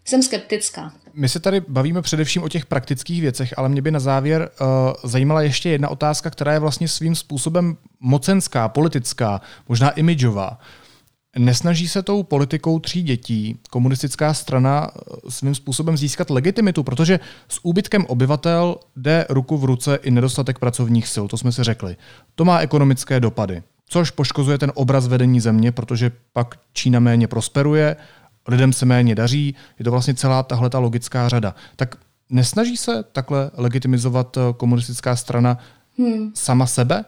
jsem 0.10 0.24
skeptická. 0.24 0.94
My 1.14 1.30
se 1.30 1.40
tady 1.40 1.62
bavíme 1.68 2.02
především 2.02 2.44
o 2.44 2.50
těch 2.50 2.66
praktických 2.66 3.22
věcech, 3.22 3.54
ale 3.58 3.70
mě 3.70 3.82
by 3.82 3.92
na 3.92 4.00
závěr 4.00 4.50
uh, 4.62 4.68
zajímala 5.04 5.42
ještě 5.42 5.70
jedna 5.70 5.90
otázka, 5.90 6.30
která 6.30 6.54
je 6.54 6.60
vlastně 6.60 6.88
svým 6.88 7.16
způsobem 7.16 7.78
mocenská, 8.00 8.70
politická, 8.70 9.42
možná 9.68 9.90
imidžová. 9.90 10.60
Nesnaží 11.38 11.88
se 11.88 12.04
tou 12.04 12.24
politikou 12.24 12.80
tří 12.80 13.04
dětí 13.04 13.60
komunistická 13.70 14.34
strana 14.34 14.92
eh, 14.96 15.32
svým 15.32 15.56
způsobem 15.56 15.98
získat 15.98 16.30
legitimitu, 16.30 16.84
protože 16.84 17.20
s 17.48 17.60
úbytkem 17.64 18.06
obyvatel 18.06 18.76
jde 18.96 19.26
ruku 19.30 19.58
v 19.58 19.66
ruce 19.66 19.96
i 19.96 20.12
nedostatek 20.12 20.60
pracovních 20.60 21.08
sil, 21.14 21.26
to 21.28 21.38
jsme 21.38 21.52
si 21.52 21.64
řekli. 21.64 21.98
To 22.36 22.46
má 22.46 22.60
ekonomické 22.60 23.20
dopady, 23.20 23.64
což 23.88 24.12
poškozuje 24.12 24.58
ten 24.58 24.72
obraz 24.76 25.08
vedení 25.08 25.40
země, 25.40 25.72
protože 25.72 26.12
pak 26.34 26.60
Čína 26.74 27.00
méně 27.00 27.28
prosperuje, 27.28 27.96
lidem 28.50 28.74
se 28.74 28.86
méně 28.86 29.16
daří, 29.16 29.56
je 29.80 29.86
to 29.86 29.92
vlastně 29.92 30.14
celá 30.14 30.44
tahle 30.44 30.70
ta 30.70 30.80
logická 30.80 31.30
řada. 31.30 31.56
Tak 31.76 31.96
nesnaží 32.30 32.78
se 32.78 33.04
takhle 33.12 33.52
legitimizovat 33.54 34.38
eh, 34.38 34.42
komunistická 34.58 35.16
strana 35.16 35.58
hmm. 35.98 36.32
sama 36.36 36.68
sebe? 36.68 37.06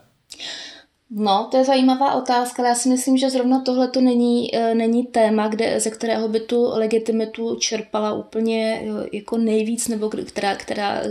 No, 1.14 1.48
to 1.52 1.58
je 1.58 1.66
zajímavá 1.66 2.14
otázka, 2.14 2.62
ale 2.62 2.70
já 2.70 2.76
si 2.76 2.90
myslím, 2.90 3.18
že 3.18 3.30
zrovna 3.30 3.62
tohle 3.62 3.88
to 3.88 4.02
není, 4.02 4.56
e, 4.56 4.76
není 4.76 5.04
téma, 5.04 5.48
kde, 5.48 5.80
ze 5.80 5.90
kterého 5.90 6.28
by 6.28 6.40
tu 6.40 6.70
legitimitu 6.74 7.56
čerpala 7.56 8.14
úplně 8.14 8.84
jako 9.12 9.38
nejvíc, 9.38 9.88
nebo 9.88 10.10
která, 10.10 10.56
která, 10.56 11.02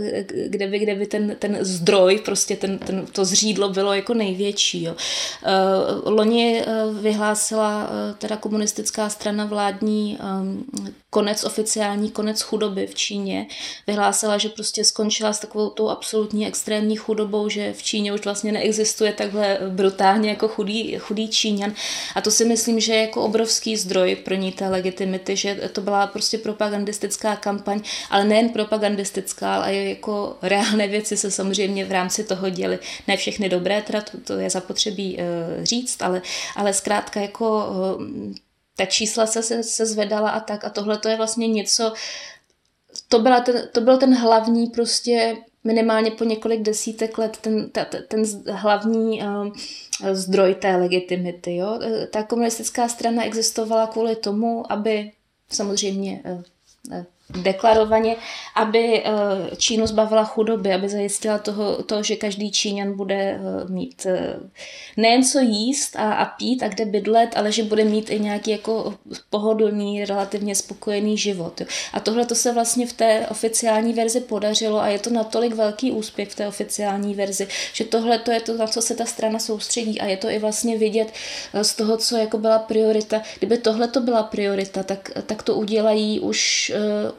kde 0.47 0.67
by, 0.67 0.79
kde 0.79 0.95
by 0.95 1.05
ten, 1.05 1.35
ten 1.39 1.57
zdroj, 1.61 2.19
prostě 2.25 2.55
ten, 2.55 2.77
ten, 2.77 3.05
to 3.11 3.25
zřídlo 3.25 3.69
bylo 3.69 3.93
jako 3.93 4.13
největší. 4.13 4.83
Jo. 4.83 4.95
Loni 6.05 6.63
vyhlásila 7.01 7.89
teda 8.17 8.37
komunistická 8.37 9.09
strana 9.09 9.45
vládní 9.45 10.17
konec 11.09 11.43
oficiální, 11.43 12.11
konec 12.11 12.41
chudoby 12.41 12.87
v 12.87 12.95
Číně. 12.95 13.47
Vyhlásila, 13.87 14.37
že 14.37 14.49
prostě 14.49 14.83
skončila 14.83 15.33
s 15.33 15.39
takovou 15.39 15.69
tou 15.69 15.89
absolutní 15.89 16.47
extrémní 16.47 16.95
chudobou, 16.95 17.49
že 17.49 17.73
v 17.73 17.83
Číně 17.83 18.13
už 18.13 18.25
vlastně 18.25 18.51
neexistuje 18.51 19.13
takhle 19.13 19.59
brutálně 19.91 20.29
jako 20.29 20.47
chudý, 20.47 20.97
chudý 20.99 21.27
Číňan. 21.27 21.73
A 22.15 22.21
to 22.21 22.31
si 22.31 22.45
myslím, 22.45 22.79
že 22.79 22.93
je 22.93 23.01
jako 23.01 23.21
obrovský 23.21 23.77
zdroj 23.77 24.15
pro 24.15 24.35
ní 24.35 24.51
té 24.51 24.67
legitimity, 24.67 25.35
že 25.35 25.55
to 25.73 25.81
byla 25.81 26.07
prostě 26.07 26.37
propagandistická 26.37 27.35
kampaň, 27.35 27.81
ale 28.09 28.23
nejen 28.23 28.49
propagandistická, 28.49 29.55
ale 29.55 29.75
jako 29.75 30.37
reálné 30.41 30.87
věci 30.87 31.17
se 31.17 31.31
samozřejmě 31.31 31.85
v 31.85 31.91
rámci 31.91 32.23
toho 32.23 32.49
děly. 32.49 32.79
Ne 33.07 33.17
všechny 33.17 33.49
dobré, 33.49 33.81
teda 33.81 34.01
to, 34.01 34.17
to 34.17 34.33
je 34.33 34.49
zapotřebí 34.49 35.17
uh, 35.17 35.63
říct, 35.63 36.01
ale, 36.01 36.21
ale 36.55 36.73
zkrátka 36.73 37.19
jako 37.21 37.67
uh, 37.67 38.03
ta 38.75 38.85
čísla 38.85 39.25
se, 39.25 39.43
se, 39.43 39.63
se 39.63 39.85
zvedala 39.85 40.29
a 40.29 40.39
tak 40.39 40.65
a 40.65 40.69
tohle 40.69 40.97
to 40.97 41.09
je 41.09 41.17
vlastně 41.17 41.47
něco, 41.47 41.93
to, 43.07 43.19
byla 43.19 43.39
ten, 43.39 43.69
to 43.71 43.81
byl 43.81 43.97
ten 43.97 44.15
hlavní 44.15 44.67
prostě 44.67 45.35
minimálně 45.63 46.11
po 46.11 46.23
několik 46.23 46.61
desítek 46.61 47.17
let 47.17 47.37
ten, 47.37 47.69
ta, 47.69 47.85
ten 48.07 48.23
hlavní 48.51 49.21
uh, 49.21 49.47
zdroj 50.11 50.55
té 50.55 50.75
legitimity. 50.75 51.55
Jo? 51.55 51.79
Ta 52.11 52.23
komunistická 52.23 52.87
strana 52.87 53.23
existovala 53.23 53.87
kvůli 53.87 54.15
tomu, 54.15 54.71
aby 54.71 55.11
samozřejmě 55.49 56.21
uh, 56.25 57.03
deklarovaně, 57.37 58.15
aby 58.55 59.03
eh, 59.05 59.55
Čínu 59.55 59.87
zbavila 59.87 60.23
chudoby, 60.23 60.73
aby 60.73 60.89
zajistila 60.89 61.37
toho, 61.37 61.83
to, 61.83 62.03
že 62.03 62.15
každý 62.15 62.51
Číňan 62.51 62.97
bude 62.97 63.15
eh, 63.15 63.39
mít 63.69 64.05
eh, 64.05 64.35
nejen 64.97 65.23
co 65.23 65.39
jíst 65.39 65.95
a, 65.95 66.13
a 66.13 66.25
pít 66.25 66.63
a 66.63 66.67
kde 66.67 66.85
bydlet, 66.85 67.29
ale 67.35 67.51
že 67.51 67.63
bude 67.63 67.83
mít 67.83 68.09
i 68.09 68.19
nějaký 68.19 68.51
jako 68.51 68.93
pohodlný, 69.29 70.05
relativně 70.05 70.55
spokojený 70.55 71.17
život. 71.17 71.61
A 71.93 71.99
tohle 71.99 72.25
to 72.25 72.35
se 72.35 72.53
vlastně 72.53 72.87
v 72.87 72.93
té 72.93 73.27
oficiální 73.29 73.93
verzi 73.93 74.19
podařilo 74.21 74.81
a 74.81 74.87
je 74.87 74.99
to 74.99 75.09
natolik 75.09 75.55
velký 75.55 75.91
úspěch 75.91 76.29
v 76.29 76.35
té 76.35 76.47
oficiální 76.47 77.15
verzi, 77.15 77.47
že 77.73 77.83
tohle 77.85 78.19
to 78.19 78.31
je 78.31 78.41
to, 78.41 78.57
na 78.57 78.67
co 78.67 78.81
se 78.81 78.95
ta 78.95 79.05
strana 79.05 79.39
soustředí 79.39 80.01
a 80.01 80.05
je 80.05 80.17
to 80.17 80.29
i 80.29 80.39
vlastně 80.39 80.77
vidět 80.77 81.13
z 81.61 81.75
toho, 81.75 81.97
co 81.97 82.17
jako 82.17 82.37
byla 82.37 82.59
priorita. 82.59 83.21
Kdyby 83.37 83.57
tohle 83.57 83.87
to 83.87 83.99
byla 83.99 84.23
priorita, 84.23 84.83
tak, 84.83 85.11
tak 85.25 85.43
to 85.43 85.55
udělají 85.55 86.19
už, 86.19 86.71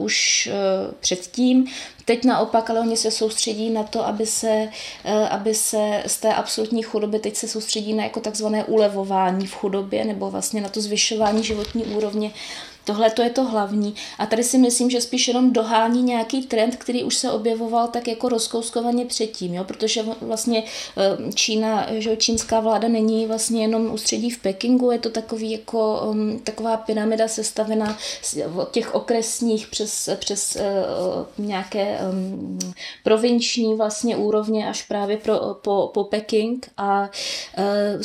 už 0.03 0.49
eh, 0.53 0.95
předtím. 1.01 1.67
Teď 2.05 2.25
naopak, 2.25 2.71
ale 2.71 2.81
oni 2.81 2.97
se 2.97 3.11
soustředí 3.11 3.71
na 3.71 3.83
to, 3.83 4.07
aby 4.07 4.27
se, 4.27 4.69
eh, 5.05 5.29
aby 5.29 5.55
se 5.55 6.03
z 6.07 6.17
té 6.17 6.35
absolutní 6.35 6.83
chudoby 6.83 7.19
teď 7.19 7.37
se 7.37 7.49
soustředí 7.49 7.93
na 7.95 8.03
jako 8.05 8.21
takzvané 8.21 8.65
ulevování 8.65 9.47
v 9.47 9.55
chudobě 9.55 10.05
nebo 10.05 10.31
vlastně 10.31 10.61
na 10.61 10.69
to 10.69 10.81
zvyšování 10.81 11.45
životní 11.45 11.85
úrovně 11.85 12.31
Tohle 12.85 13.11
to 13.11 13.23
je 13.23 13.31
to 13.31 13.45
hlavní. 13.45 13.95
A 14.19 14.27
tady 14.27 14.45
si 14.45 14.59
myslím, 14.59 14.91
že 14.91 15.01
spíš 15.01 15.29
jenom 15.29 15.53
dohání 15.53 16.03
nějaký 16.03 16.43
trend, 16.43 16.77
který 16.77 17.05
už 17.05 17.15
se 17.15 17.31
objevoval 17.31 17.89
tak 17.89 18.09
jako 18.09 18.29
rozkouskovaně 18.29 19.07
předtím, 19.07 19.55
jo? 19.55 19.65
protože 19.65 20.03
vlastně 20.21 20.65
eh, 20.97 21.33
Čína, 21.35 21.87
že 21.91 22.17
čínská 22.17 22.61
vláda 22.61 22.89
není 22.89 23.27
vlastně 23.27 23.63
jenom 23.63 23.93
ústředí 23.93 24.31
v 24.31 24.39
Pekingu, 24.39 24.91
je 24.91 24.99
to 24.99 25.11
takový 25.11 25.51
jako 25.51 26.01
um, 26.11 26.39
taková 26.39 26.77
pyramida 26.77 27.29
sestavená 27.29 27.99
od 28.57 28.71
těch 28.71 28.95
okresních 28.95 29.67
přes, 29.67 30.09
přes 30.19 30.57
uh, 30.57 31.47
nějaké 31.47 31.99
um, 32.13 32.59
provinční 33.05 33.75
vlastně 33.75 34.17
úrovně 34.17 34.69
až 34.69 34.83
právě 34.83 35.17
pro, 35.17 35.57
po, 35.63 35.91
po 35.95 36.05
Peking 36.05 36.71
a 36.77 37.11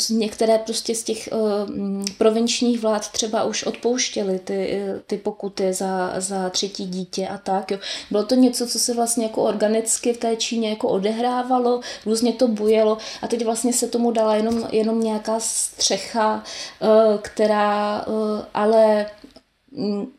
některé 0.09 0.57
prostě 0.57 0.95
z 0.95 1.03
těch 1.03 1.29
uh, 1.31 2.05
provinčních 2.17 2.79
vlád 2.79 3.11
třeba 3.11 3.43
už 3.43 3.63
odpouštěly 3.63 4.39
ty 4.39 4.66
ty, 5.07 5.17
pokuty 5.17 5.73
za, 5.73 6.13
za 6.17 6.49
třetí 6.49 6.85
dítě 6.85 7.27
a 7.27 7.37
tak. 7.37 7.71
Jo. 7.71 7.77
Bylo 8.11 8.23
to 8.23 8.35
něco, 8.35 8.67
co 8.67 8.79
se 8.79 8.93
vlastně 8.93 9.25
jako 9.25 9.43
organicky 9.43 10.13
v 10.13 10.17
té 10.17 10.35
Číně 10.35 10.69
jako 10.69 10.89
odehrávalo, 10.89 11.81
různě 12.05 12.33
to 12.33 12.47
bujelo 12.47 12.97
a 13.21 13.27
teď 13.27 13.45
vlastně 13.45 13.73
se 13.73 13.87
tomu 13.87 14.11
dala 14.11 14.35
jenom, 14.35 14.67
jenom 14.71 15.01
nějaká 15.01 15.39
střecha, 15.39 16.43
eh, 16.81 17.17
která 17.21 18.05
eh, 18.07 18.45
ale 18.53 19.05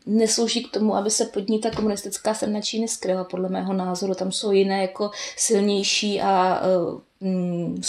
neslouží 0.05 0.63
k 0.63 0.71
tomu, 0.71 0.95
aby 0.95 1.11
se 1.11 1.25
pod 1.25 1.49
ní 1.49 1.59
ta 1.59 1.71
komunistická 1.71 2.33
strana 2.33 2.61
Číny 2.61 2.87
skryla, 2.87 3.23
podle 3.23 3.49
mého 3.49 3.73
názoru. 3.73 4.15
Tam 4.15 4.31
jsou 4.31 4.51
jiné 4.51 4.81
jako 4.81 5.11
silnější 5.37 6.21
a 6.21 6.61
mm, 7.19 7.81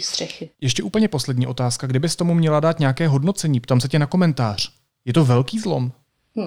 střechy. 0.00 0.50
Ještě 0.60 0.82
úplně 0.82 1.08
poslední 1.08 1.46
otázka. 1.46 1.86
Kdybys 1.86 2.16
tomu 2.16 2.34
měla 2.34 2.60
dát 2.60 2.78
nějaké 2.78 3.08
hodnocení, 3.08 3.60
ptám 3.60 3.80
se 3.80 3.88
tě 3.88 3.98
na 3.98 4.06
komentář. 4.06 4.79
Je 5.04 5.12
to 5.12 5.24
velký 5.24 5.58
zlom? 5.58 5.92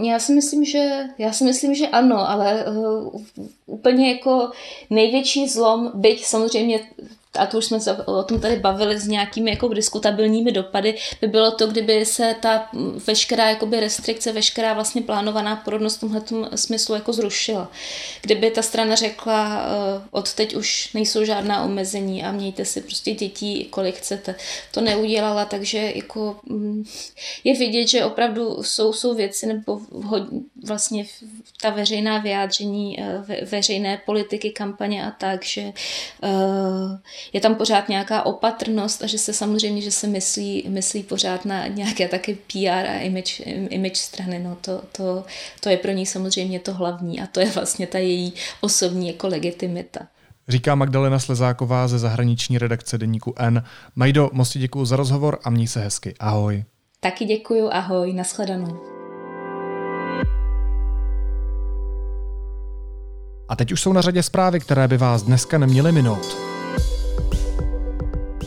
Já 0.01 0.19
si 0.19 0.33
myslím, 0.33 0.65
že, 0.65 1.03
já 1.17 1.33
si 1.33 1.43
myslím, 1.43 1.75
že 1.75 1.87
ano, 1.87 2.29
ale 2.29 2.65
uh, 2.65 3.21
úplně 3.65 4.11
jako 4.13 4.51
největší 4.89 5.47
zlom, 5.47 5.91
byť 5.93 6.25
samozřejmě 6.25 6.79
a 7.39 7.45
to 7.45 7.57
už 7.57 7.65
jsme 7.65 7.79
se 7.79 7.93
o 7.93 8.23
tom 8.23 8.39
tady 8.39 8.59
bavili 8.59 8.99
s 8.99 9.07
nějakými 9.07 9.51
jako 9.51 9.67
diskutabilními 9.67 10.51
dopady, 10.51 10.97
by 11.21 11.27
bylo 11.27 11.51
to, 11.51 11.67
kdyby 11.67 12.05
se 12.05 12.35
ta 12.41 12.69
veškerá 13.07 13.49
jakoby 13.49 13.79
restrikce, 13.79 14.31
veškerá 14.31 14.73
vlastně 14.73 15.01
plánovaná 15.01 15.55
porodnost 15.55 16.01
v 16.01 16.19
tomhle 16.19 16.49
smyslu 16.55 16.95
jako 16.95 17.13
zrušila. 17.13 17.71
Kdyby 18.21 18.51
ta 18.51 18.61
strana 18.61 18.95
řekla, 18.95 19.65
eh, 19.65 20.07
od 20.11 20.33
teď 20.33 20.55
už 20.55 20.93
nejsou 20.93 21.25
žádná 21.25 21.63
omezení 21.63 22.23
a 22.23 22.31
mějte 22.31 22.65
si 22.65 22.81
prostě 22.81 23.11
dětí, 23.13 23.65
kolik 23.69 23.95
chcete. 23.95 24.35
To 24.71 24.81
neudělala, 24.81 25.45
takže 25.45 25.91
jako 25.95 26.35
mm, 26.45 26.85
je 27.43 27.57
vidět, 27.57 27.87
že 27.87 28.05
opravdu 28.05 28.63
jsou, 28.63 28.93
jsou 28.93 29.15
věci 29.15 29.45
nebo 29.45 29.79
vlastně 30.65 31.05
ta 31.61 31.69
veřejná 31.69 32.17
vyjádření 32.17 32.99
eh, 32.99 33.17
ve, 33.17 33.41
veřejné 33.45 34.01
politiky, 34.05 34.51
kampaně 34.51 35.05
a 35.05 35.11
tak, 35.11 35.45
že 35.45 35.61
uh, 35.61 36.99
je 37.33 37.41
tam 37.41 37.55
pořád 37.55 37.89
nějaká 37.89 38.25
opatrnost 38.25 39.03
a 39.03 39.07
že 39.07 39.17
se 39.17 39.33
samozřejmě, 39.33 39.81
že 39.81 39.91
se 39.91 40.07
myslí, 40.07 40.65
myslí 40.67 41.03
pořád 41.03 41.45
na 41.45 41.67
nějaké 41.67 42.07
taky 42.07 42.37
PR 42.51 42.67
a 42.67 42.99
image, 42.99 43.43
image 43.69 43.97
strany. 43.97 44.39
No 44.39 44.57
to, 44.61 44.81
to, 44.91 45.23
to 45.59 45.69
je 45.69 45.77
pro 45.77 45.91
ní 45.91 46.05
samozřejmě 46.05 46.59
to 46.59 46.73
hlavní 46.73 47.21
a 47.21 47.27
to 47.27 47.39
je 47.39 47.51
vlastně 47.51 47.87
ta 47.87 47.97
její 47.97 48.33
osobní 48.61 49.07
jako 49.07 49.27
legitimita. 49.27 49.99
Říká 50.47 50.75
Magdalena 50.75 51.19
Slezáková 51.19 51.87
ze 51.87 51.99
zahraniční 51.99 52.57
redakce 52.57 52.97
deníku 52.97 53.33
N. 53.37 53.63
Majdo, 53.95 54.29
moc 54.33 54.49
ti 54.49 54.59
děkuji 54.59 54.85
za 54.85 54.95
rozhovor 54.95 55.39
a 55.43 55.49
měj 55.49 55.67
se 55.67 55.79
hezky. 55.79 56.15
Ahoj. 56.19 56.63
Taky 56.99 57.25
děkuji, 57.25 57.69
ahoj, 57.69 58.13
nashledanou. 58.13 58.79
A 63.49 63.55
teď 63.55 63.71
už 63.71 63.81
jsou 63.81 63.93
na 63.93 64.01
řadě 64.01 64.23
zprávy, 64.23 64.59
které 64.59 64.87
by 64.87 64.97
vás 64.97 65.23
dneska 65.23 65.57
neměly 65.57 65.91
minout. 65.91 66.52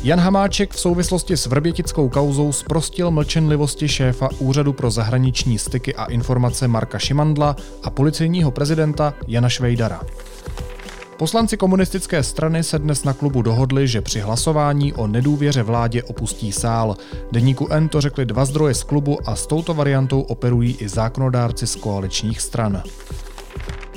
Jan 0.06 0.20
Hamáček 0.20 0.72
v 0.72 0.80
souvislosti 0.80 1.36
s 1.36 1.46
vrbětickou 1.46 2.08
kauzou 2.08 2.52
zprostil 2.52 3.10
mlčenlivosti 3.10 3.88
šéfa 3.88 4.28
Úřadu 4.38 4.72
pro 4.72 4.90
zahraniční 4.90 5.58
styky 5.58 5.94
a 5.94 6.04
informace 6.04 6.68
Marka 6.68 6.98
Šimandla 6.98 7.56
a 7.82 7.90
policejního 7.90 8.50
prezidenta 8.50 9.14
Jana 9.26 9.48
Švejdara. 9.48 10.00
Poslanci 11.16 11.56
komunistické 11.56 12.22
strany 12.22 12.62
se 12.62 12.78
dnes 12.78 13.04
na 13.04 13.12
klubu 13.12 13.42
dohodli, 13.42 13.88
že 13.88 14.00
při 14.00 14.20
hlasování 14.20 14.92
o 14.92 15.06
nedůvěře 15.06 15.62
vládě 15.62 16.02
opustí 16.02 16.52
sál. 16.52 16.96
Deníku 17.32 17.68
N 17.70 17.88
to 17.88 18.00
řekli 18.00 18.26
dva 18.26 18.44
zdroje 18.44 18.74
z 18.74 18.82
klubu 18.82 19.28
a 19.28 19.36
s 19.36 19.46
touto 19.46 19.74
variantou 19.74 20.20
operují 20.20 20.76
i 20.80 20.88
zákonodárci 20.88 21.66
z 21.66 21.76
koaličních 21.76 22.40
stran. 22.40 22.82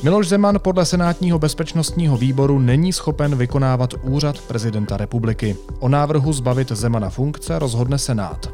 Miloš 0.03 0.27
Zeman 0.27 0.59
podle 0.59 0.85
Senátního 0.85 1.39
bezpečnostního 1.39 2.17
výboru 2.17 2.59
není 2.59 2.93
schopen 2.93 3.35
vykonávat 3.35 3.93
úřad 4.01 4.39
prezidenta 4.39 4.97
republiky. 4.97 5.55
O 5.79 5.89
návrhu 5.89 6.33
zbavit 6.33 6.71
Zemana 6.71 7.09
funkce 7.09 7.59
rozhodne 7.59 7.97
Senát. 7.97 8.49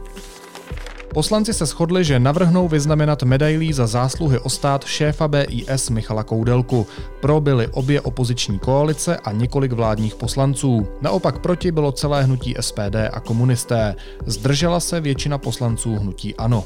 Poslanci 1.13 1.53
se 1.53 1.65
shodli, 1.65 2.03
že 2.03 2.19
navrhnou 2.19 2.67
vyznamenat 2.67 3.23
medailí 3.23 3.73
za 3.73 3.87
zásluhy 3.87 4.39
o 4.39 4.49
stát 4.49 4.85
šéfa 4.85 5.27
BIS 5.27 5.89
Michala 5.89 6.23
Koudelku. 6.23 6.87
Pro 7.19 7.41
byly 7.41 7.67
obě 7.67 8.01
opoziční 8.01 8.59
koalice 8.59 9.17
a 9.17 9.31
několik 9.31 9.71
vládních 9.71 10.15
poslanců. 10.15 10.87
Naopak 11.01 11.39
proti 11.39 11.71
bylo 11.71 11.91
celé 11.91 12.23
hnutí 12.23 12.55
SPD 12.59 12.95
a 13.11 13.19
komunisté. 13.19 13.95
Zdržela 14.25 14.79
se 14.79 15.01
většina 15.01 15.37
poslanců 15.37 15.95
hnutí 15.95 16.35
ANO. 16.35 16.63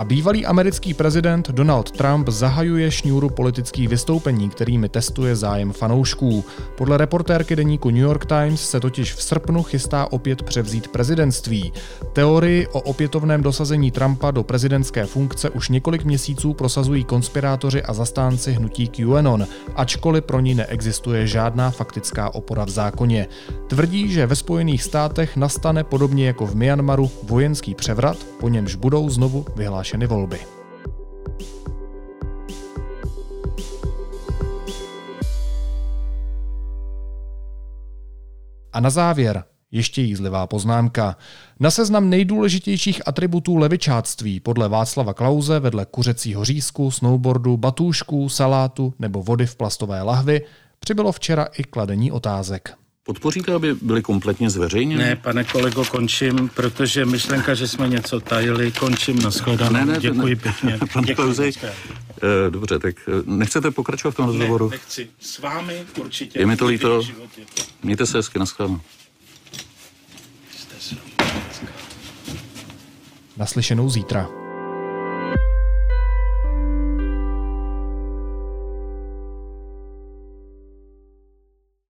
A 0.00 0.04
bývalý 0.04 0.46
americký 0.46 0.94
prezident 0.94 1.50
Donald 1.50 1.90
Trump 1.90 2.28
zahajuje 2.28 2.90
šňůru 2.90 3.30
politických 3.30 3.88
vystoupení, 3.88 4.48
kterými 4.48 4.88
testuje 4.88 5.36
zájem 5.36 5.72
fanoušků. 5.72 6.44
Podle 6.76 6.96
reportérky 6.96 7.56
deníku 7.56 7.90
New 7.90 8.02
York 8.02 8.26
Times 8.26 8.70
se 8.70 8.80
totiž 8.80 9.14
v 9.14 9.22
srpnu 9.22 9.62
chystá 9.62 10.12
opět 10.12 10.42
převzít 10.42 10.88
prezidentství. 10.88 11.72
Teorii 12.12 12.66
o 12.66 12.80
opětovném 12.80 13.42
dosazení 13.42 13.90
Trumpa 13.90 14.30
do 14.30 14.42
prezidentské 14.42 15.06
funkce 15.06 15.50
už 15.50 15.68
několik 15.68 16.04
měsíců 16.04 16.54
prosazují 16.54 17.04
konspirátoři 17.04 17.82
a 17.82 17.92
zastánci 17.92 18.52
hnutí 18.52 18.88
QAnon, 18.88 19.46
ačkoliv 19.76 20.24
pro 20.24 20.40
ní 20.40 20.54
neexistuje 20.54 21.26
žádná 21.26 21.70
faktická 21.70 22.34
opora 22.34 22.64
v 22.64 22.70
zákoně. 22.70 23.26
Tvrdí, 23.66 24.12
že 24.12 24.26
ve 24.26 24.36
Spojených 24.36 24.82
státech 24.82 25.36
nastane 25.36 25.84
podobně 25.84 26.26
jako 26.26 26.46
v 26.46 26.54
Myanmaru 26.54 27.10
vojenský 27.22 27.74
převrat, 27.74 28.16
po 28.40 28.48
němž 28.48 28.74
budou 28.74 29.10
znovu 29.10 29.44
vyhlášeny 29.56 29.89
vyhlášeny 29.90 30.06
volby. 30.06 30.40
A 38.72 38.80
na 38.80 38.90
závěr 38.90 39.44
ještě 39.70 40.02
jízlivá 40.02 40.46
poznámka. 40.46 41.16
Na 41.60 41.70
seznam 41.70 42.10
nejdůležitějších 42.10 43.08
atributů 43.08 43.56
levičáctví 43.56 44.40
podle 44.40 44.68
Václava 44.68 45.14
Klauze 45.14 45.60
vedle 45.60 45.86
kuřecího 45.86 46.44
řízku, 46.44 46.90
snowboardu, 46.90 47.56
batůžků, 47.56 48.28
salátu 48.28 48.94
nebo 48.98 49.22
vody 49.22 49.46
v 49.46 49.56
plastové 49.56 50.02
lahvi 50.02 50.46
přibylo 50.80 51.12
včera 51.12 51.44
i 51.44 51.64
kladení 51.64 52.12
otázek. 52.12 52.74
Podpoříte, 53.04 53.52
aby 53.52 53.74
byly 53.74 54.02
kompletně 54.02 54.50
zveřejněny? 54.50 55.02
Ne, 55.04 55.16
pane 55.16 55.44
kolego, 55.44 55.84
končím, 55.84 56.50
protože 56.54 57.04
myšlenka, 57.04 57.54
že 57.54 57.68
jsme 57.68 57.88
něco 57.88 58.20
tajili, 58.20 58.72
končím, 58.72 59.22
nashledanou. 59.22 59.72
Ne, 59.72 59.84
ne, 59.84 59.98
Děkuji 60.00 60.34
ne, 60.34 60.40
pěkně. 60.42 60.78
Pan 60.92 61.04
Děkuji 61.04 61.14
Klauzi, 61.14 61.52
Eh, 62.22 62.50
Dobře, 62.50 62.78
tak 62.78 62.94
eh, 63.08 63.12
nechcete 63.24 63.70
pokračovat 63.70 64.10
v 64.10 64.16
tom 64.16 64.26
rozhovoru? 64.26 64.70
Ne, 64.70 64.76
nechci. 64.76 65.08
S 65.20 65.38
vámi 65.38 65.84
určitě. 65.96 66.38
Je 66.38 66.46
mi 66.46 66.56
to 66.56 66.66
líto. 66.66 67.02
Mějte 67.82 68.06
se 68.06 68.18
hezky, 68.18 68.38
naschledanou. 68.38 68.80
Naslyšenou 73.36 73.90
zítra. 73.90 74.39